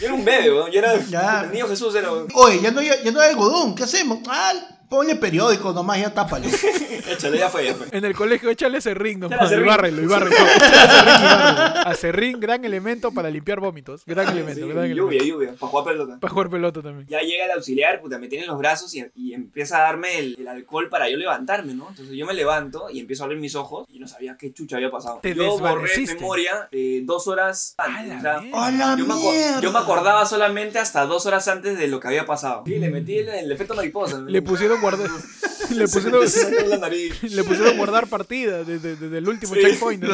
[0.00, 1.42] yo era un bebé, weón, yo era Ya.
[1.44, 2.28] el niño Jesús era weón.
[2.34, 3.74] Oye, ya no, hay, ya no hay algodón.
[3.74, 4.18] ¿Qué hacemos?
[4.28, 4.52] Ah,
[4.88, 6.48] ponle periódico nomás, ya tápale.
[7.10, 7.86] Échale, ya fue, ya fue.
[7.92, 9.46] En el colegio, échale ese ring nomás.
[9.46, 9.66] Y serrín.
[9.66, 10.36] bárrelo, y bárrelo.
[10.36, 11.88] Serrín y.
[11.88, 14.02] A serrín, gran elemento para limpiar vómitos.
[14.04, 15.24] Gran elemento, Sí, gran lluvia, elemento.
[15.24, 16.18] lluvia, para jugar pelota.
[16.20, 17.06] Para jugar pelota también.
[17.08, 20.18] Ya llega el auxiliar, puta, me tiene en los brazos y, y empieza a darme
[20.18, 21.88] el, el alcohol para yo levantarme, ¿no?
[21.88, 24.76] Entonces yo me levanto y empiezo a abrir mis ojos y no sabía qué chucha
[24.76, 25.20] había pasado.
[25.22, 28.12] Te yo borré memoria eh, dos horas antes.
[28.12, 28.66] A o la sea, mierda.
[28.66, 29.60] ¡A la yo, me aco- mierda!
[29.60, 32.62] yo me acordaba solamente hasta dos horas antes de lo que había pasado.
[32.66, 34.20] Sí, le metí el, el efecto mariposa.
[34.20, 35.08] Le pusieron guardar.
[35.70, 36.22] Le Se pusieron,
[37.22, 39.60] le pusieron guardar partida desde, desde el último Sí.
[39.60, 40.04] checkpoint.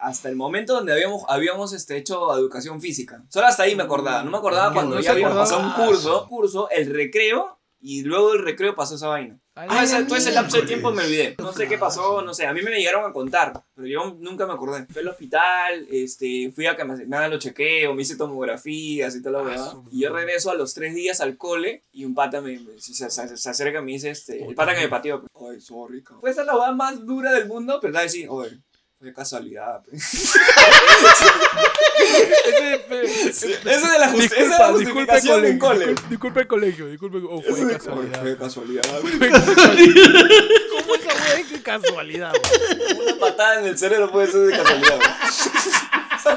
[0.00, 3.22] hasta el momento donde habíamos, habíamos este, hecho educación física.
[3.28, 4.22] Solo hasta ahí me acordaba.
[4.22, 8.32] No me acordaba cuando no ya habíamos pasado un curso, curso, el recreo, y luego
[8.32, 9.38] del recreo pasó esa vaina.
[9.54, 11.34] Ay, Ah, ese- la todo ese lapso de tiempo me olvidé.
[11.38, 12.46] No sé qué pasó, no sé.
[12.46, 14.86] A mí me llegaron a contar, pero yo nunca me acordé.
[14.86, 19.14] Fui al hospital, este, fui a que me, me hagan los chequeos, me hice tomografías
[19.16, 19.70] y la Ah, verdad.
[19.72, 22.80] su Y yo regreso a los tres días al cole y un pata me, me-
[22.80, 25.24] se, se- se acerca y me dice, este, el pata que me pateó.
[25.50, 26.20] Ay, sorry, cabrón.
[26.20, 28.58] Fue esa la hueá más dura del mundo, pero da decir, oye,
[29.02, 29.82] fue casualidad.
[32.88, 33.04] pe".
[33.28, 35.58] Ese- de la, justi- esa es la Disculpa, disculpa el colegio.
[35.58, 35.86] cole.
[35.94, 37.18] discul- Disculpa el colegio, disculpa.
[37.28, 38.20] Oh, fue de- casualidad.
[38.20, 38.82] Fue casualidad.
[40.70, 42.32] ¿Cómo esa weá es que casualidad?
[43.02, 45.00] Una patada en el cerebro puede ser de casualidad.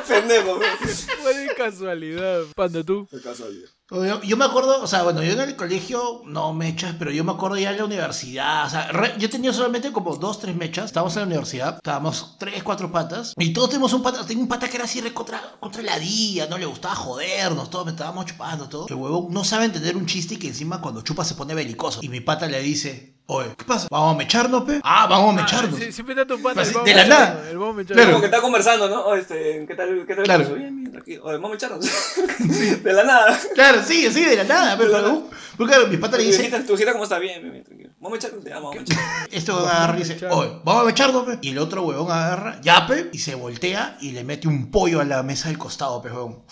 [0.07, 0.87] Pendejo, pe.
[1.21, 2.41] Fue de casualidad.
[2.55, 3.07] Panda, tú.
[3.09, 3.69] Fue casualidad.
[3.91, 7.23] Yo, yo me acuerdo, o sea, bueno, yo en el colegio no mechas, pero yo
[7.23, 8.65] me acuerdo ya en la universidad.
[8.65, 10.85] O sea, re- yo tenía solamente como dos, tres mechas.
[10.85, 13.33] Estábamos en la universidad, estábamos tres, cuatro patas.
[13.37, 15.99] Y todos tenemos un pata, tenía un pata que era así re contra, contra la
[15.99, 18.87] día, no le gustaba jodernos, todos me estábamos chupando, todo.
[18.89, 21.99] El huevón no sabe entender un chiste y que encima cuando chupa se pone belicoso.
[22.01, 23.87] Y mi pata le dice, oye, ¿qué pasa?
[23.89, 24.79] ¿Vamos a mecharnos, pe?
[24.83, 25.79] Ah, vamos a mecharnos.
[25.79, 26.61] Ah, sí, siempre está tu pata.
[26.61, 27.49] Así, de la nada.
[27.49, 27.95] El vamos mechando.
[27.95, 28.11] Claro.
[28.11, 29.01] Como que está conversando, ¿no?
[29.05, 30.05] O este, ¿qué tal?
[30.07, 30.23] ¿Qué tal?
[30.23, 30.55] Claro.
[30.55, 31.23] Bien, bien, tranquilo.
[31.23, 31.85] Oye, vamos a echarnos.
[32.83, 33.39] De la nada.
[33.53, 35.23] Claro, sí, así de la nada, pero, pero,
[35.57, 37.19] pero claro, mi pata le Tu dice, hijita, tu hijita, ¿cómo está?
[37.19, 37.89] Bien, bien, bien, tranquilo.
[37.99, 38.45] Vamos a echarnos.
[38.45, 39.05] Ya, vamos a echarnos.
[39.31, 41.39] Este huevón agarra y dice, oye, vamos a echarnos, pe.
[41.41, 45.01] Y el otro huevón agarra, ya, pe, y se voltea y le mete un pollo
[45.01, 46.43] a la mesa del costado, pe, huevón.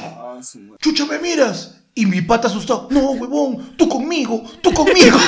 [0.00, 0.78] Ah, madre.
[0.80, 1.77] Chucha, ¿me miras?
[1.98, 5.18] Y mi pata asustado, no, huevón, tú conmigo, tú conmigo.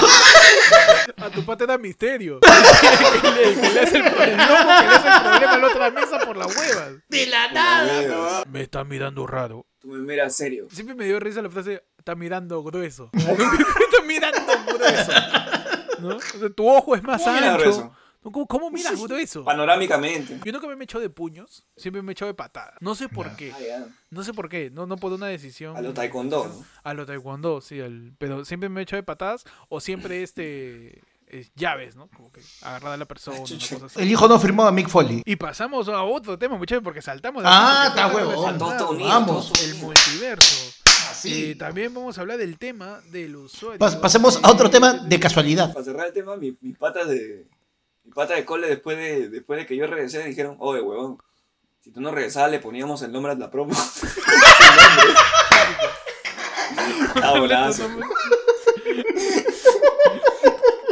[1.16, 2.38] A tu pata era misterio.
[2.40, 5.66] que, le, que le hace el, el loco que le hace el problema a la
[5.66, 6.92] otra mesa por las huevas.
[7.08, 7.84] De la nada.
[7.84, 8.44] la hueva.
[8.48, 9.66] Me está mirando raro.
[9.80, 10.68] Tú me miras serio.
[10.70, 13.10] Siempre me dio risa la frase, está mirando grueso.
[13.14, 15.12] está mirando grueso.
[15.98, 16.16] ¿No?
[16.18, 17.62] O sea, tu ojo es más ¿Cómo miras ancho.
[17.64, 17.92] grueso?
[18.22, 19.44] ¿Cómo, cómo miras grueso?
[19.44, 20.38] Panorámicamente.
[20.44, 22.74] Yo nunca me he echado de puños, siempre me he echado de patada.
[22.80, 23.52] No sé por qué.
[23.52, 23.86] Ah.
[24.10, 24.70] No sé por qué.
[24.70, 25.76] No, no por una decisión.
[25.76, 26.64] A lo taekwondo, ¿no?
[26.82, 27.80] A lo taekwondo, sí.
[27.80, 32.08] al- pero siempre me he echado de patadas o siempre este eh, llaves, ¿no?
[32.14, 33.74] Como que agarrada a la persona, una chucha.
[33.76, 34.00] cosa así.
[34.00, 35.22] El hijo no firmó a Mick Foley.
[35.24, 37.42] Y pasamos a otro tema, muchachos, porque saltamos.
[37.42, 38.32] de Ah, está está huevo.
[38.58, 39.52] Todo Vamos.
[39.52, 40.72] todo El multiverso.
[41.10, 41.52] Así.
[41.52, 43.78] Eh, también vamos a hablar del tema del usuario.
[43.78, 45.72] Pas- pasemos a otro tema de casualidad.
[45.72, 47.46] Para cerrar el tema, mi- mis patas de.
[48.10, 51.18] Mi pata de cole después de, después de que yo regresé dijeron, oye, huevón,
[51.78, 53.72] si tú no regresabas le poníamos el nombre a la promo.
[57.14, 57.88] Cabonazo,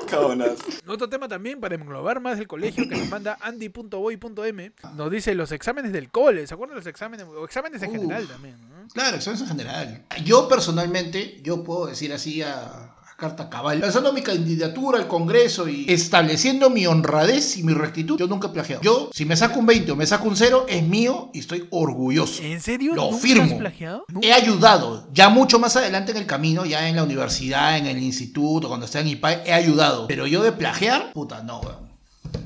[0.09, 0.62] cabonazo.
[0.87, 5.50] Otro tema también para englobar más el colegio que nos manda andy.boy.m nos dice los
[5.50, 7.26] exámenes del cole, ¿se acuerdan de los exámenes?
[7.26, 7.96] O exámenes en Uf.
[7.96, 8.87] general también, ¿no?
[8.94, 10.07] Claro, exámenes en general.
[10.24, 15.87] Yo personalmente, yo puedo decir así a carta cabal, lanzando mi candidatura al Congreso y
[15.88, 18.81] estableciendo mi honradez y mi rectitud, yo nunca he plagiado.
[18.81, 21.66] Yo, si me saco un 20 o me saco un 0, es mío y estoy
[21.70, 22.40] orgulloso.
[22.44, 22.94] ¿En serio?
[22.94, 23.42] Lo ¿Nunca firmo.
[23.42, 24.04] has plagiado?
[24.22, 28.00] He ayudado, ya mucho más adelante en el camino, ya en la universidad, en el
[28.00, 30.07] instituto, cuando esté en IPAE, he ayudado.
[30.07, 31.88] Pero yo de plagiar, puta, no, weón.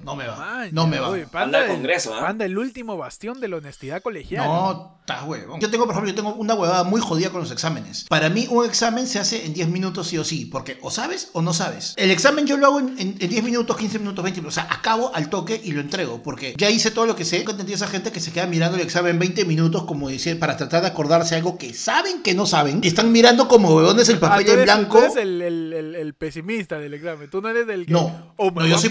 [0.05, 0.37] No me va.
[0.37, 1.11] Man, no me va.
[1.11, 2.23] oye, Anda al el- Congreso, ¿ah?
[2.23, 4.45] Panda, el último bastión de la honestidad colegial.
[4.45, 5.61] No, estás huevón.
[5.61, 8.07] Yo tengo, por ejemplo, yo tengo una huevada muy jodida con los exámenes.
[8.09, 11.31] Para mí, un examen se hace en 10 minutos sí o sí, porque o sabes
[11.35, 11.95] o no sabes.
[11.97, 14.59] El examen yo lo hago en, en- en 10 minutos, 15 minutos, 20 minutos.
[14.59, 17.39] O sea, acabo al toque y lo entrego, porque ya hice todo lo que sé.
[17.39, 20.37] Nunca entendí a esa gente que se queda mirando el examen 20 minutos, como decir,
[20.41, 22.81] para tratar de acordarse algo que saben que no saben.
[22.83, 24.99] Y están mirando como huevones el Ah, papel tú en blanco.
[24.99, 27.31] Tú eres el, el- el- el pesimista del examen.
[27.31, 27.93] Tú no eres del que.
[27.93, 28.91] No, Oh, me no, yo soy.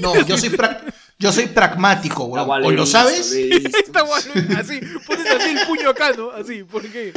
[0.00, 0.80] No, yo soy, pra-
[1.18, 3.32] yo soy pragmático, guay, O lo sabes.
[3.32, 4.02] Está
[4.58, 4.80] así.
[5.06, 6.30] Pones así el puño acá, ¿no?
[6.30, 7.12] Así, ¿por qué?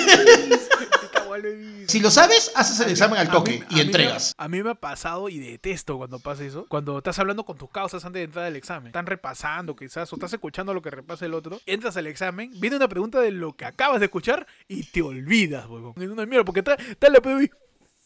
[1.88, 4.34] Si lo sabes, haces el examen al toque mí- a y mí me- entregas.
[4.38, 6.66] a mí me ha pasado y detesto cuando pasa eso.
[6.70, 8.88] Cuando estás hablando con tus causas antes de entrar al examen.
[8.88, 11.60] Están repasando quizás o estás escuchando lo que repasa el otro.
[11.66, 15.66] Entras al examen, viene una pregunta de lo que acabas de escuchar y te olvidas,
[15.68, 15.94] huevón.
[15.98, 17.20] Es una mierda porque está, está la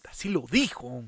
[0.10, 1.04] Así lo dijo.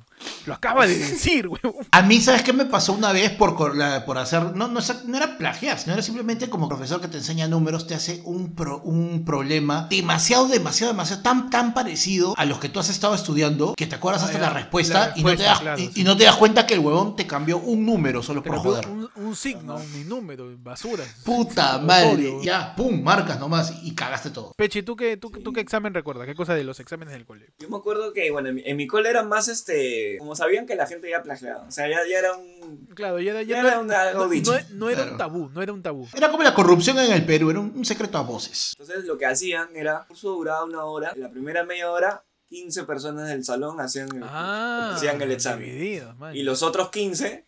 [0.45, 1.85] Lo acaba de decir, huevón.
[1.91, 4.55] A mí, ¿sabes qué me pasó una vez por, la- por hacer...
[4.55, 4.79] No, no,
[5.15, 8.81] era plagiar, sino era simplemente como profesor que te enseña números, te hace un, pro-
[8.83, 13.73] un problema demasiado, demasiado, demasiado, tan, tan parecido a los que tú has estado estudiando,
[13.75, 15.85] que te acuerdas Ah, hasta ya, la respuesta, la y, no te das, claro, y,
[15.87, 15.91] sí.
[16.01, 18.87] y no te das cuenta que el huevón te cambió un número solo por joder.
[18.87, 21.03] un, un signo, mi número, basura.
[21.23, 22.39] Puta madre.
[22.43, 24.53] Ya, pum, marcas nomás y cagaste todo.
[24.57, 26.25] Pechi, ¿tú qué, tú, tú qué examen recuerdas?
[26.27, 27.53] ¿Qué cosa de los exámenes del colegio?
[27.59, 30.65] Yo me acuerdo que, bueno, en mi, en mi cole era más, este, como sabían
[30.65, 31.63] que la gente ya plagiaba.
[31.67, 32.87] O sea, ya, ya era un...
[32.95, 34.51] Claro, ya era, ya Ya no era un- algo no- dicho.
[34.51, 35.11] no- no era Claro.
[35.11, 36.07] un tabú, no era un tabú.
[36.15, 38.73] Era como la corrupción en el Perú, era un, un secreto a voces.
[38.79, 42.23] Entonces lo que hacían era, el curso duraba una hora, en la primera media hora,
[42.49, 45.69] 15 personas del salón hacían el, Ah, hacían el examen.
[46.33, 47.45] Y los otros 15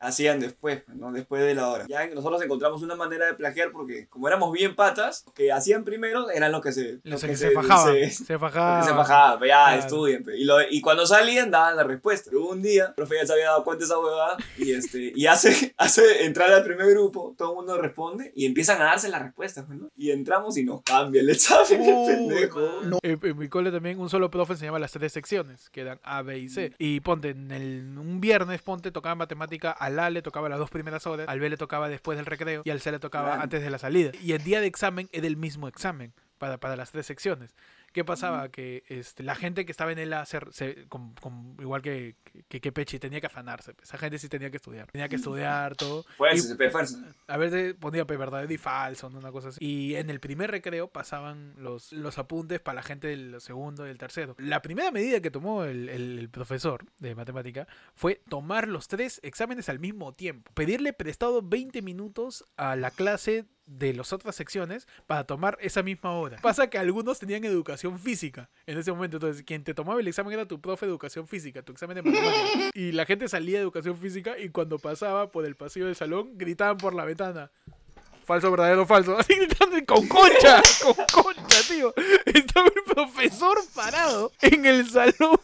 [0.00, 1.12] hacían después, pues, ¿no?
[1.12, 1.86] Después de la hora.
[1.88, 5.84] Ya nosotros encontramos una manera de plagiar porque como éramos bien patas, lo que hacían
[5.84, 7.00] primero eran los que se...
[7.04, 7.94] Los que que se fajaban.
[7.94, 8.84] se- Se fajaban.
[8.84, 9.80] se fajaban, pues, ya Claro.
[9.80, 10.24] estudien.
[10.24, 10.36] pues.
[10.38, 12.30] Y, lo- y cuando salían daban la respuesta.
[12.30, 15.12] Pero un día, el profe ya se había dado cuenta de esa huevada y, este,
[15.14, 19.08] y hace, hace entrar al primer grupo, todo el mundo responde y empiezan a darse
[19.08, 19.64] las respuestas.
[19.66, 19.88] pues, ¿no?
[19.96, 22.60] Y entramos y nos cambia el examen, Uy, pendejo.
[22.82, 22.98] man.
[23.02, 26.22] En, en mi cole también un solo profe enseñaba las tres secciones, que eran A,
[26.22, 26.48] B y.
[26.48, 26.72] C.
[26.78, 30.70] Y ponte, en el, un viernes, ponte, tocaba matemática, al A le tocaba las dos
[30.70, 33.62] primeras horas, al B le tocaba después del recreo y al C le tocaba antes
[33.62, 34.12] de la salida.
[34.22, 37.54] Y el día de examen era el mismo examen para, para las tres secciones.
[37.98, 38.48] ¿Qué pasaba?
[38.48, 42.14] Que este, la gente que estaba en el A, se, se- con- con- igual que,
[42.48, 43.74] que, que Pechi, tenía que afanarse.
[43.74, 43.88] pues.
[43.88, 44.88] Esa gente sí tenía que estudiar.
[44.92, 46.04] Tenía que estudiar todo.
[46.16, 46.96] Fuerza, Y- fuerza.
[47.26, 49.18] a veces ponía verdadero y falso, ¿no?
[49.18, 49.58] una cosa así.
[49.64, 53.90] Y en el primer recreo pasaban los, los apuntes para la gente del segundo y
[53.90, 54.36] el tercero.
[54.38, 59.18] La primera medida que tomó el, el- el profesor de matemática fue tomar los tres
[59.24, 60.52] exámenes al mismo tiempo.
[60.54, 66.12] Pedirle prestado 20 minutos a la clase de las otras secciones para tomar esa misma
[66.12, 66.38] hora.
[66.40, 69.18] Pasa que algunos tenían educación física en ese momento.
[69.18, 72.02] Entonces, quien te tomaba el examen era tu profe de educación física, tu examen de
[72.02, 72.70] matemáticas.
[72.74, 76.36] Y la gente salía de educación física y cuando pasaba por el pasillo del salón
[76.36, 77.52] gritaban por la ventana.
[78.28, 79.16] Falso, verdadero, falso.
[79.18, 81.94] Así gritando con concha, con concha, tío.
[82.26, 85.40] Estaba el profesor parado en el salón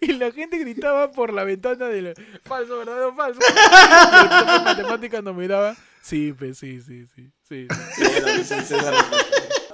[0.00, 3.38] y la gente gritaba por la ventana del falso, verdadero, falso.
[3.42, 5.76] Y el de matemáticas nos miraba.
[6.00, 7.68] Sí, pues sí, sí, sí, sí,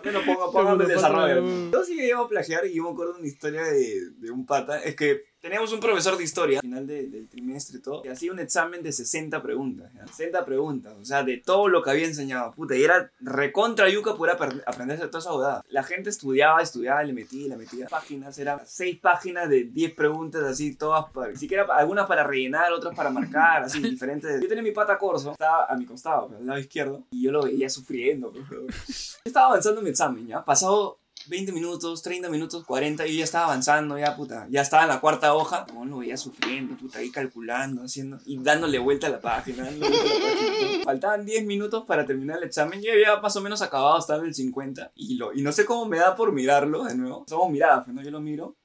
[0.04, 1.70] lo pongo, póngame el desarrollo.
[1.70, 4.30] Yo sí que llevo a plagiar y yo me acuerdo de una historia de, de
[4.30, 4.82] un pata.
[4.82, 8.10] Es que teníamos un profesor de historia al final de- del trimestre y todo, que
[8.10, 9.92] hacía un examen de 60 preguntas.
[9.94, 10.06] ¿ya?
[10.06, 12.52] 60 preguntas, o sea, de todo lo que había enseñado.
[12.52, 15.62] Puta, y era recontra yuca poder apre- aprenderse toda esa bodada.
[15.68, 17.86] La gente estudiaba, estudiaba, le metía, le metía.
[17.88, 22.94] Páginas, eran 6 páginas de 10 preguntas así, todas, para, siquiera algunas para rellenar, otras
[22.94, 24.40] para marcar, así, diferentes.
[24.42, 27.42] Yo tenía mi pata corso, estaba a mi costado, al lado izquierdo, y yo lo
[27.42, 28.32] veía sufriendo.
[28.32, 29.18] pues.
[29.24, 30.44] Yo estaba avanzando en mi examen, ¿ya?
[30.44, 30.98] Pasado
[31.28, 34.46] 20 minutos, 30 minutos, 40, y yo ya estaba avanzando, ya, puta.
[34.50, 35.66] Ya estaba en la cuarta hoja.
[35.66, 39.90] Como lo veía sufriendo, puta, ahí calculando, haciendo, y dándole vuelta a la página, dándole
[39.96, 40.84] vuelta a la página.
[40.84, 42.80] Faltaban 10 minutos para terminar el examen.
[42.82, 45.64] Yo ya más o menos acabado, estaba en el 50, y, lo, y no sé
[45.64, 47.24] cómo me da por mirarlo de nuevo.
[47.28, 48.02] Somos miradas, pues, ¿no?
[48.02, 48.56] Yo lo miro.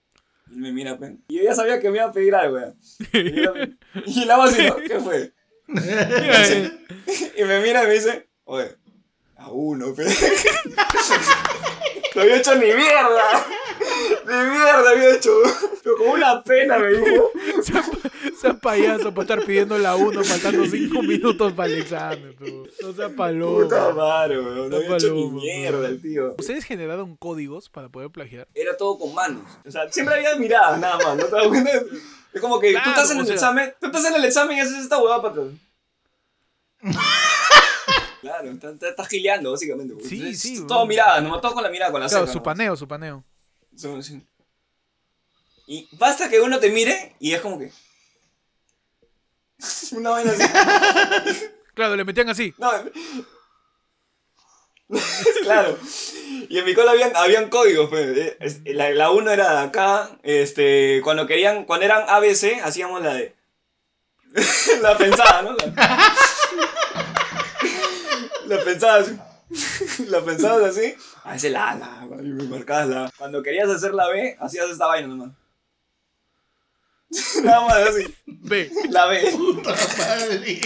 [0.51, 1.13] Y me mira, pues.
[1.29, 2.73] Y yo ya sabía que me iba a pedir algo, ya.
[3.19, 3.53] Y, yo-
[4.05, 4.75] y la ¿no?
[4.87, 5.33] ¿qué fue?
[7.37, 8.75] Y me mira y me dice, oye,
[9.37, 10.05] a uno, pe.
[12.15, 13.45] No había hecho ni mierda.
[14.25, 15.31] Ni mierda había hecho.
[15.83, 17.31] Pero con una pena me dijo.
[17.63, 17.83] Sea,
[18.39, 22.93] sea payaso para estar pidiendo la 1 faltando 5 minutos para el examen, pero no
[22.93, 23.91] sea Puta paloma.
[23.93, 24.69] madre, weón.
[24.69, 26.35] No había hecho ni mierda el tío.
[26.37, 28.47] ¿Ustedes generaron códigos para poder plagiar?
[28.53, 29.43] Era todo con manos.
[29.65, 31.17] O sea, siempre había miradas nada más.
[31.17, 31.71] ¿No te das cuenta?
[32.33, 34.57] Es como que Claro, tú estás en el sea- examen, tú estás en el examen
[34.57, 35.47] y haces esta huevada para atrás.
[38.23, 39.95] Claro, estás, estás gileando, básicamente.
[40.07, 40.87] Sí, sí, Todo weón.
[40.87, 42.45] mirada, nomás todo con la mirada, con la Claro, ceja, su nomás.
[42.55, 43.23] paneo, su paneo.
[45.67, 47.71] Y basta que uno te mire y es como que.
[49.91, 50.43] Una vaina así.
[51.73, 52.53] Claro, le metían así.
[52.59, 52.71] No.
[55.43, 55.75] claro.
[56.49, 58.15] Y en mi cola habían, habían códigos, pues.
[58.17, 60.17] Eh, es- La, la uno era de acá.
[60.23, 61.01] Este.
[61.03, 61.65] Cuando querían.
[61.65, 63.35] Cuando eran ABC, hacíamos la de.
[64.81, 65.55] la pensada, ¿no?
[65.55, 66.13] La,
[68.47, 69.17] la pensada así.
[70.07, 70.95] La pensabas así.
[71.23, 73.11] Ah, ese la, la, y me marcabas la.
[73.17, 75.31] Cuando querías hacer la B, hacías esta vaina nomás.
[77.43, 78.15] Nada más así.
[78.25, 79.31] Ve, La B.
[79.31, 80.59] Puta madre.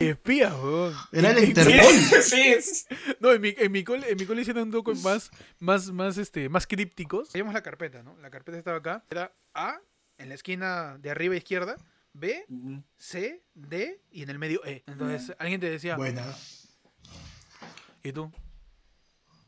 [0.00, 0.94] espías, weón.
[1.12, 1.94] Era el Interpol.
[2.22, 2.84] sí, sí.
[3.20, 6.18] No, en mi, en mi cole, en mi cole hicieron un toque más, más, más,
[6.18, 7.30] este, más crípticos.
[7.30, 8.16] Teníamos la carpeta, ¿no?
[8.20, 9.04] La carpeta estaba acá.
[9.10, 9.80] Era A,
[10.18, 11.76] en la esquina de arriba izquierda,
[12.12, 12.44] B.
[12.98, 14.84] C, D y en el medio E.
[14.86, 16.24] Entonces, alguien te decía, Buena.
[18.06, 18.32] ¿Y tú?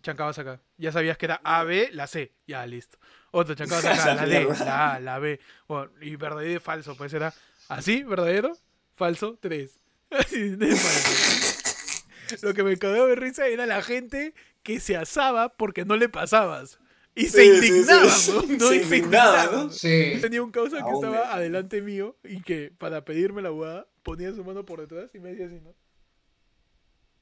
[0.02, 0.60] Chancabas acá.
[0.76, 2.32] Ya sabías que era A, B, la C.
[2.46, 2.98] Ya, listo.
[3.30, 5.40] Otro chancabas acá, la D, la A, la B.
[5.66, 7.32] Bueno, y verdadero y falso, pues era
[7.68, 8.56] así, verdadero,
[8.94, 9.80] falso, tres.
[10.10, 12.46] Así de falso.
[12.46, 16.08] Lo que me cagó de risa era la gente que se asaba porque no le
[16.08, 16.78] pasabas.
[17.14, 18.32] Y se Sí, sí, indignaban, sí.
[18.58, 18.68] ¿no?
[18.68, 19.66] Se indignaba, indignaban.
[19.66, 19.70] ¿no?
[19.72, 20.18] Sí.
[20.22, 24.42] Tenía un causa que estaba adelante mío y que para pedirme la hueá ponía su
[24.44, 25.74] mano por detrás y me decía así, ¿no?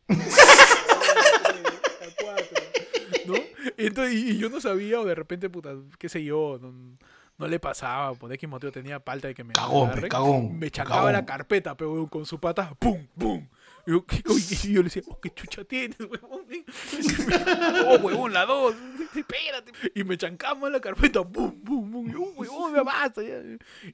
[2.20, 2.58] Cuatro,
[3.26, 3.34] ¿no?
[3.76, 6.72] Y, entonces, y, y yo no sabía, o de repente, puta, qué sé yo, no,
[7.38, 10.08] no le pasaba, por X motivo tenía palta de que me Cagón, agarre.
[10.08, 11.12] cagón, Me chacaba cagón.
[11.12, 13.06] la carpeta, pero con su pata, ¡pum!
[13.18, 13.46] ¡pum!
[13.86, 16.44] Y yo, ¿qué co- y yo le decía, oh, ¿qué chucha tienes, huevón?
[17.86, 18.74] oh, huevón, la dos.
[19.14, 19.72] Espérate.
[19.94, 21.20] Y me chancamos en la carpeta.
[21.20, 22.14] Bum, bum, bum.
[22.18, 23.22] Oh, huevón, me basta.
[23.22, 23.36] ya.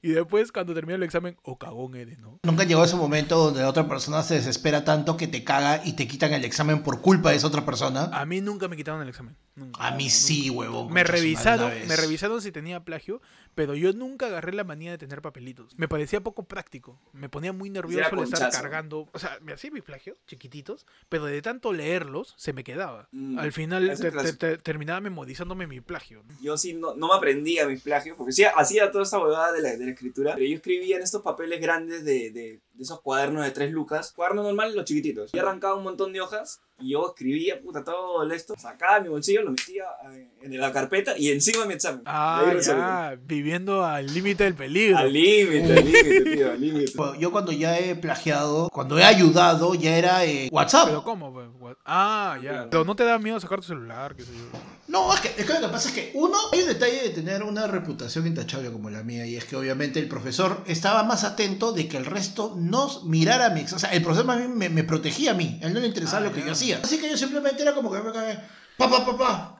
[0.01, 2.41] Y después, cuando termina el examen, oh, cagón eres, ¿no?
[2.43, 5.93] Nunca llegó ese momento donde la otra persona se desespera tanto que te caga y
[5.93, 8.05] te quitan el examen por culpa de esa otra persona.
[8.13, 9.37] A mí nunca me quitaron el examen.
[9.55, 9.87] Nunca.
[9.87, 10.93] A mí sí, huevón.
[10.93, 13.21] Me revisaron, me revisaron si tenía plagio,
[13.55, 15.77] pero yo nunca agarré la manía de tener papelitos.
[15.79, 16.99] Me parecía poco práctico.
[17.13, 19.09] Me ponía muy nervioso el estar cargando.
[19.13, 23.09] O sea, me hacía mis plagios chiquititos, pero de tanto leerlos se me quedaba.
[23.13, 24.39] Mm, Al final ese te- te- clásico.
[24.39, 26.23] te- terminaba memorizándome mi plagio.
[26.41, 29.63] Yo sí no, no me aprendía mis plagios, porque sí hacía toda esa huevada de
[29.63, 33.01] la, de la escritura, pero yo escribía en estos papeles grandes de, de, de esos
[33.01, 35.31] cuadernos de tres lucas, cuadernos normales, los chiquititos.
[35.35, 39.43] Y arrancaba un montón de hojas y yo escribía, puta, todo esto, sacaba mi bolsillo,
[39.43, 42.03] lo metía en, en la carpeta y encima de mi examen.
[42.07, 44.99] Ah, ya, viviendo al límite del peligro.
[44.99, 46.93] Al límite, al límite, tío, al límite.
[47.19, 50.87] Yo cuando ya he plagiado, cuando he ayudado, ya era eh, WhatsApp.
[50.89, 51.33] Pero ¿cómo?
[51.33, 51.77] pues?
[51.85, 52.69] Ah, ya.
[52.71, 54.59] Pero no te da miedo sacar tu celular, qué sé yo.
[54.93, 57.09] No, es que, es que lo que pasa es que uno, hay un detalle de
[57.11, 61.25] tener una reputación intachable como la mía, y es que obviamente el profesor estaba más
[61.25, 64.55] atento de que el resto no mirara mi ex- O sea, el profesor más bien
[64.57, 66.47] me, me protegía a mí, a él no le interesaba Ah, lo que ya.
[66.47, 66.81] yo hacía.
[66.85, 69.52] Así que yo simplemente era como que, pa, pa, pa, pa.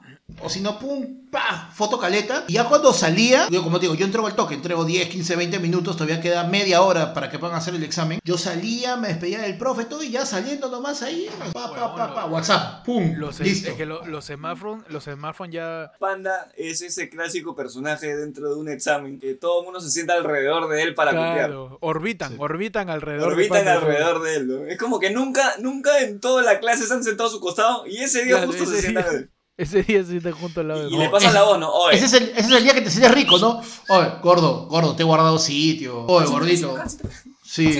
[0.43, 2.43] O si no, pum, pa, foto caleta.
[2.47, 5.35] Y ya cuando salía, yo como te digo, yo entrego el toque, entrego 10, 15,
[5.37, 8.19] 20 minutos, todavía queda media hora para que puedan hacer el examen.
[8.23, 12.13] Yo salía, me despedía del profe, todo, y ya saliendo nomás ahí, pa, pa, pa,
[12.13, 13.69] pa, WhatsApp, pum, Los, listo.
[13.69, 18.55] es que lo- los smartphones, los smartphones ya Panda es ese clásico personaje dentro de
[18.55, 21.35] un examen que todo el mundo se sienta alrededor de él para copiar.
[21.37, 22.37] claro, orbitan, Sí.
[22.39, 24.65] orbitan alrededor de Orbitan alrededor de él, ¿no?
[24.65, 27.87] Es como que nunca, nunca en toda la clase se han sentado a su costado
[27.87, 29.31] y ese día Claro, justo ese se sientan.
[29.55, 31.71] Ese día sí está junto al lado de Y le pasan la voz, ¿no?
[31.71, 33.61] Oye, Ese es, el, ese es el día que te sientes rico, ¿no?
[33.89, 36.05] Oye, gordo, gordo, te he guardado sitio.
[36.05, 36.75] Oye, gordito.
[37.43, 37.79] Sí.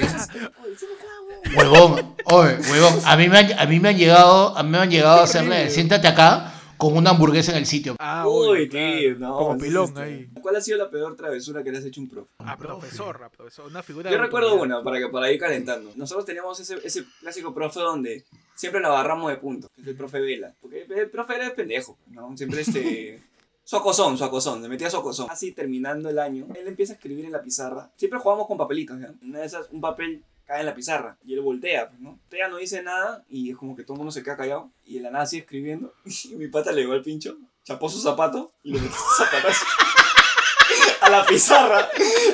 [1.56, 3.02] Huevón, oye, huevón.
[3.06, 5.24] A mí me han, a mí me han llegado, a mí me han llegado a
[5.24, 6.53] hacerle, siéntate acá
[6.84, 7.96] con una hamburguesa en el sitio.
[7.98, 9.38] Ah, Uy, tío, no.
[9.38, 10.30] Como pilón ahí.
[10.42, 12.30] ¿Cuál ha sido la peor travesura que le has hecho a un profe?
[12.40, 13.68] A profesor, a profesor.
[13.68, 15.92] Una figura Yo de recuerdo una, para, que, para ir calentando.
[15.96, 19.96] Nosotros teníamos ese, ese clásico profe donde siempre lo agarramos de punto, que es el
[19.96, 20.54] profe Vela.
[20.60, 22.36] Porque el profe era pendejo, ¿no?
[22.36, 23.22] Siempre este...
[23.66, 25.28] Su acosón, su acosón, le metía su acosón.
[25.30, 27.90] Así terminando el año, él empieza a escribir en la pizarra.
[27.96, 29.14] Siempre jugamos con papelitos, ¿ya?
[29.22, 32.12] Una de esas, un papel cae en la pizarra y él voltea, pues, ¿no?
[32.12, 34.96] Voltea, no dice nada y es como que todo el mundo se queda callado y
[34.96, 35.94] de la nada sigue escribiendo.
[36.26, 39.66] Y mi pata le llegó al pincho, chapó su zapato y le metió su zapatazo
[41.02, 41.90] a la pizarra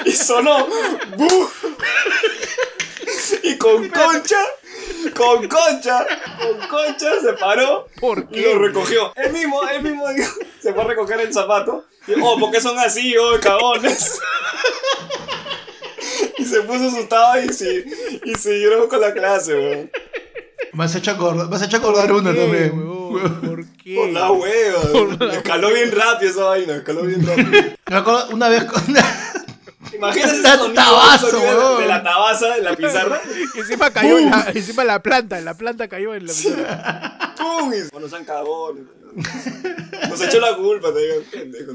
[0.05, 0.67] y sonó
[1.17, 1.49] ¡bu!
[3.43, 4.37] y con concha
[5.15, 6.05] con concha
[6.39, 10.05] con concha se paró ¿Por y lo recogió él mismo él mismo
[10.59, 14.19] se fue a recoger el zapato y, oh ¿por qué son así oh cagones
[16.49, 17.83] se puso asustado y, sí,
[18.25, 19.91] y siguieron con la clase weón.
[20.73, 22.71] Me has hecho acordar, me has hecho acordar una ¿Qué, también.
[22.81, 23.95] ¿Por qué?
[23.95, 27.49] por la hueva escaló bien rápido esa vaina escaló bien rápido
[27.89, 28.83] Me acuerdo una vez con
[29.91, 31.81] Imagínate ese sonido, tabazo, sonido de- weón.
[31.81, 33.19] de la tabaza en la pizarra.
[33.55, 37.33] Y encima cayó en la, encima la planta, la planta cayó en la pizarra.
[37.38, 37.73] ¡Pum!
[37.91, 38.83] Bueno, sean cagones.
[40.09, 41.73] Nos echó la culpa, te digo.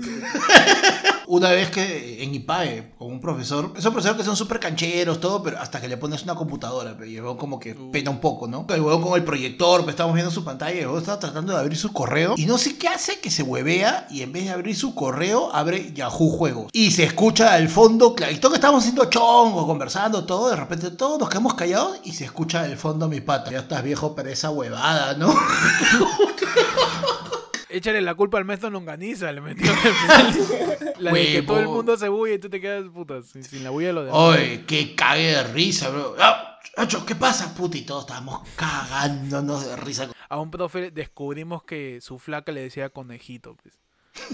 [1.26, 5.42] Una vez que en IPAE, con un profesor, esos profesores que son súper cancheros, todo,
[5.42, 8.20] pero hasta que le pones una computadora, pero y el huevón como que pena un
[8.20, 8.66] poco, ¿no?
[8.68, 11.52] El huevón con el proyector, pues estamos viendo su pantalla, y el huevón estaba tratando
[11.52, 14.44] de abrir su correo, y no sé qué hace, que se huevea, y en vez
[14.44, 16.68] de abrir su correo, abre Yahoo Juegos.
[16.72, 21.18] Y se escucha al fondo, clarito que estábamos haciendo chongo, conversando, todo, de repente todos
[21.18, 23.50] nos quedamos callados, y se escucha al fondo mi pata.
[23.50, 25.34] Ya estás viejo para esa huevada, ¿no?
[27.76, 30.94] Échale la culpa al maestro Longaniza, le metió al final.
[30.98, 33.64] La de que todo el mundo se bulla y tú te quedas putas sin, sin
[33.64, 34.20] la bulla de los demás.
[34.20, 36.14] Oye, qué cague de risa, bro.
[36.18, 37.76] Ah, Acho, ¿qué pasa, puta?
[37.76, 40.08] Y todos estábamos cagándonos de risa.
[40.28, 43.74] A un profe descubrimos que su flaca le decía conejito, pues.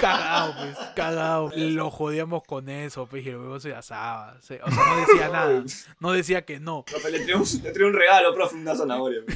[0.00, 1.50] cagado, pues, cagado.
[1.56, 4.36] Lo jodíamos con eso, pues, y luego se asaba.
[4.40, 5.64] se- o sea, no decía nada.
[6.00, 6.84] No decía que no.
[6.84, 7.42] Profe, le trae un,
[7.86, 9.20] un regalo, profe, una zanahoria.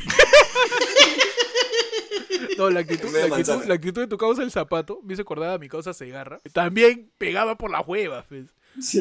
[2.58, 5.50] No, la actitud, la, actitud, la actitud de tu causa el zapato me hizo acordar
[5.50, 6.40] a mi causa cigarra.
[6.52, 8.46] También pegaba por la hueva, pues.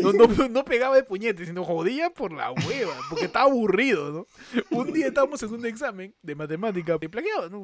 [0.01, 4.27] No, no, no pegaba de puñete, sino jodía por la hueva, porque estaba aburrido, ¿no?
[4.69, 7.63] Un día estábamos en un examen de matemática, y plagiaba, ¿no?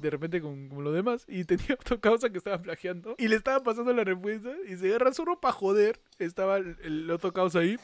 [0.00, 3.34] De repente con, con lo demás, y tenía otra causa que estaba plagiando, y le
[3.34, 7.58] estaba pasando la respuesta, y se agarra solo para joder, estaba el, el otro causa
[7.58, 7.76] ahí,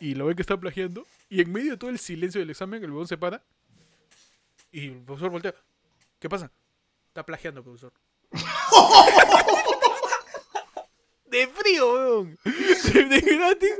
[0.00, 2.84] y lo ve que está plagiando, y en medio de todo el silencio del examen,
[2.84, 3.42] el huevón se para,
[4.70, 5.54] y el profesor voltea,
[6.18, 6.52] ¿qué pasa?
[7.14, 7.92] Está plagiando, profesor.
[11.26, 12.38] de frío, weón.
[12.44, 13.70] De, de gratis,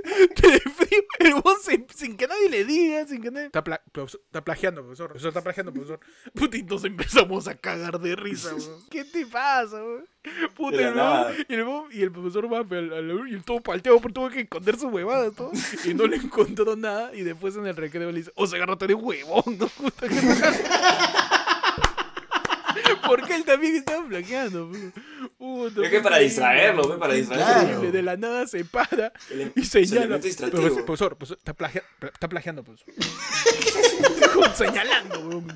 [0.40, 1.02] de frío.
[1.18, 3.46] El weón sin, sin que nadie le diga, sin que nadie.
[3.46, 5.08] Está, pla- profesor, está plagiando, profesor.
[5.08, 5.98] Profesor, está plagiando, profesor.
[6.32, 8.84] Puta, y nos empezamos a cagar de risa, weón.
[8.90, 10.06] ¿Qué te pasa, weón?
[10.54, 13.60] Puta, el weón- y el, weón- y el profesor va al- al- y el todo
[13.60, 15.50] palteado, pero tuvo que esconder su huevada, todo.
[15.84, 17.12] Y no le encontró nada.
[17.14, 19.66] Y después en el recreo le dice, o se agarró de huevón, ¿no?
[19.68, 20.14] Puta, que
[23.06, 24.92] Porque él también estaba plagiando, weón.
[25.38, 27.78] Puta, Es que para distraerlo, ve, para distraerlo.
[27.80, 27.92] claro.
[27.92, 30.18] De la nada se para El- y señala.
[30.18, 30.62] distractivo.
[30.62, 32.94] Profesor, profesor, profesor, está, plagia- pla- está plagiando, profesor.
[34.54, 35.46] Señalando, weón.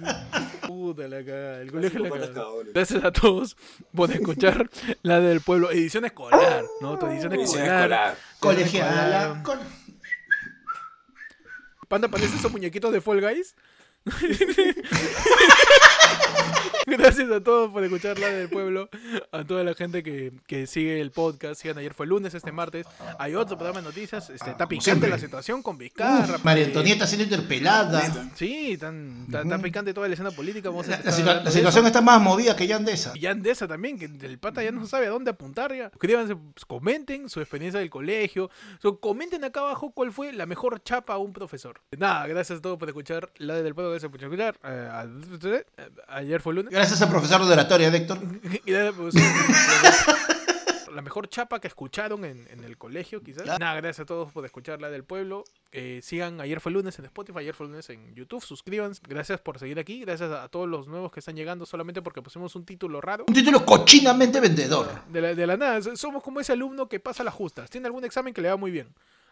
[0.67, 1.61] Puta la cagada.
[1.63, 2.45] El colegio la cagada.
[2.75, 3.57] Gracias a todos
[3.95, 4.69] por escuchar
[5.03, 5.71] la del pueblo.
[5.71, 6.99] Edición escolar, ¿no?
[6.99, 7.81] Tu edición Edición escolar.
[7.83, 8.17] escolar.
[8.41, 9.43] Colegiala.
[9.45, 9.59] col-
[11.89, 13.55] Panda, ¿parecen esos muñequitos de Fall Guys?
[16.99, 18.89] Gracias a todos por escuchar la del pueblo,
[19.33, 21.61] a toda la gente que, que sigue el podcast.
[21.61, 22.87] Sigan ayer fue lunes, este martes.
[23.19, 24.31] Hay otro programa de noticias.
[24.31, 26.37] Este, está como picante la situación con Vizcarra.
[26.37, 28.31] Uf, María eh, Antonieta siendo interpelada.
[28.35, 30.71] Sí, tan, tan, tan picante toda la escena política.
[30.71, 33.13] Vamos La, situación está más movida que Yandesa.
[33.15, 35.91] Y ya Andesa también, que el pata ya no sabe a dónde apuntar ya.
[35.91, 38.51] Suscríbanse, pues, comenten su experiencia del colegio.
[38.81, 41.81] So, comenten acá abajo cuál fue la mejor chapa a un profesor.
[41.97, 44.59] Nada, gracias a todos por escuchar la del pueblo, gracias por escuchar.
[44.65, 44.89] Eh,
[46.09, 46.73] a- ayer fue lunes.
[46.79, 48.19] Gracias al profesor de oratoria, Héctor.
[48.97, 49.15] Pues,
[50.95, 53.43] la mejor chapa que escucharon en, en el colegio, quizás.
[53.43, 53.59] Claro.
[53.59, 55.45] Nada, gracias a todos por escuchar la del pueblo.
[55.73, 58.43] Eh, sigan Ayer fue lunes en Spotify, Ayer fue lunes en YouTube.
[58.45, 59.01] Suscríbanse.
[59.09, 60.01] Gracias por seguir aquí.
[60.01, 63.25] Gracias a todos los nuevos que están llegando solamente porque pusimos un título raro.
[63.29, 64.89] Un título cochinamente vendedor.
[65.09, 67.69] De la, de la nada, so- somos como ese alumno que pasa las justas.
[67.71, 68.89] Tiene algún examen que le va muy bien.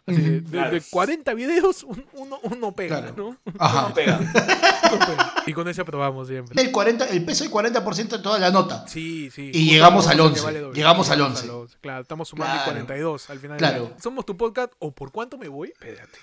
[0.07, 0.71] Así, de, de- Claro.
[0.71, 3.15] de 40 videos, un- uno, uno pega, Claro.
[3.17, 3.53] ¿no?
[3.59, 3.89] Ajá.
[3.89, 4.19] No pega.
[4.93, 5.35] Uno pega.
[5.47, 6.63] Y con ese aprobamos siempre.
[6.63, 8.87] El, 40, el peso y 40% de toda la nota.
[8.87, 9.51] Sí, sí.
[9.53, 10.77] Y Justo llegamos al como que 11, vale doble.
[10.77, 11.49] llegamos al 11.
[11.81, 12.65] Claro, estamos sumando Claro.
[12.73, 13.57] 42 al final.
[13.59, 13.75] Claro.
[13.75, 13.97] del año.
[14.01, 14.73] Somos tu podcast.
[14.79, 15.71] ¿O por cuánto me voy?
[15.71, 16.19] Espérate.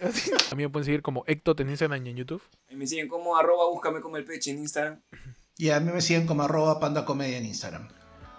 [0.48, 2.42] También me pueden seguir como Ecto en Instagram y en YouTube.
[2.70, 5.00] Y me siguen como arroba búscame como el peche en Instagram.
[5.58, 7.88] Y a mí me siguen como arroba panda comedia en Instagram.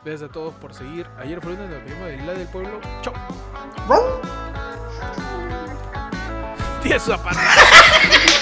[0.03, 1.05] Gracias a todos por seguir.
[1.17, 2.79] Ayer fue primera del La del Pueblo.
[3.03, 3.13] Chau.
[6.88, 8.36] Tía, su aparato.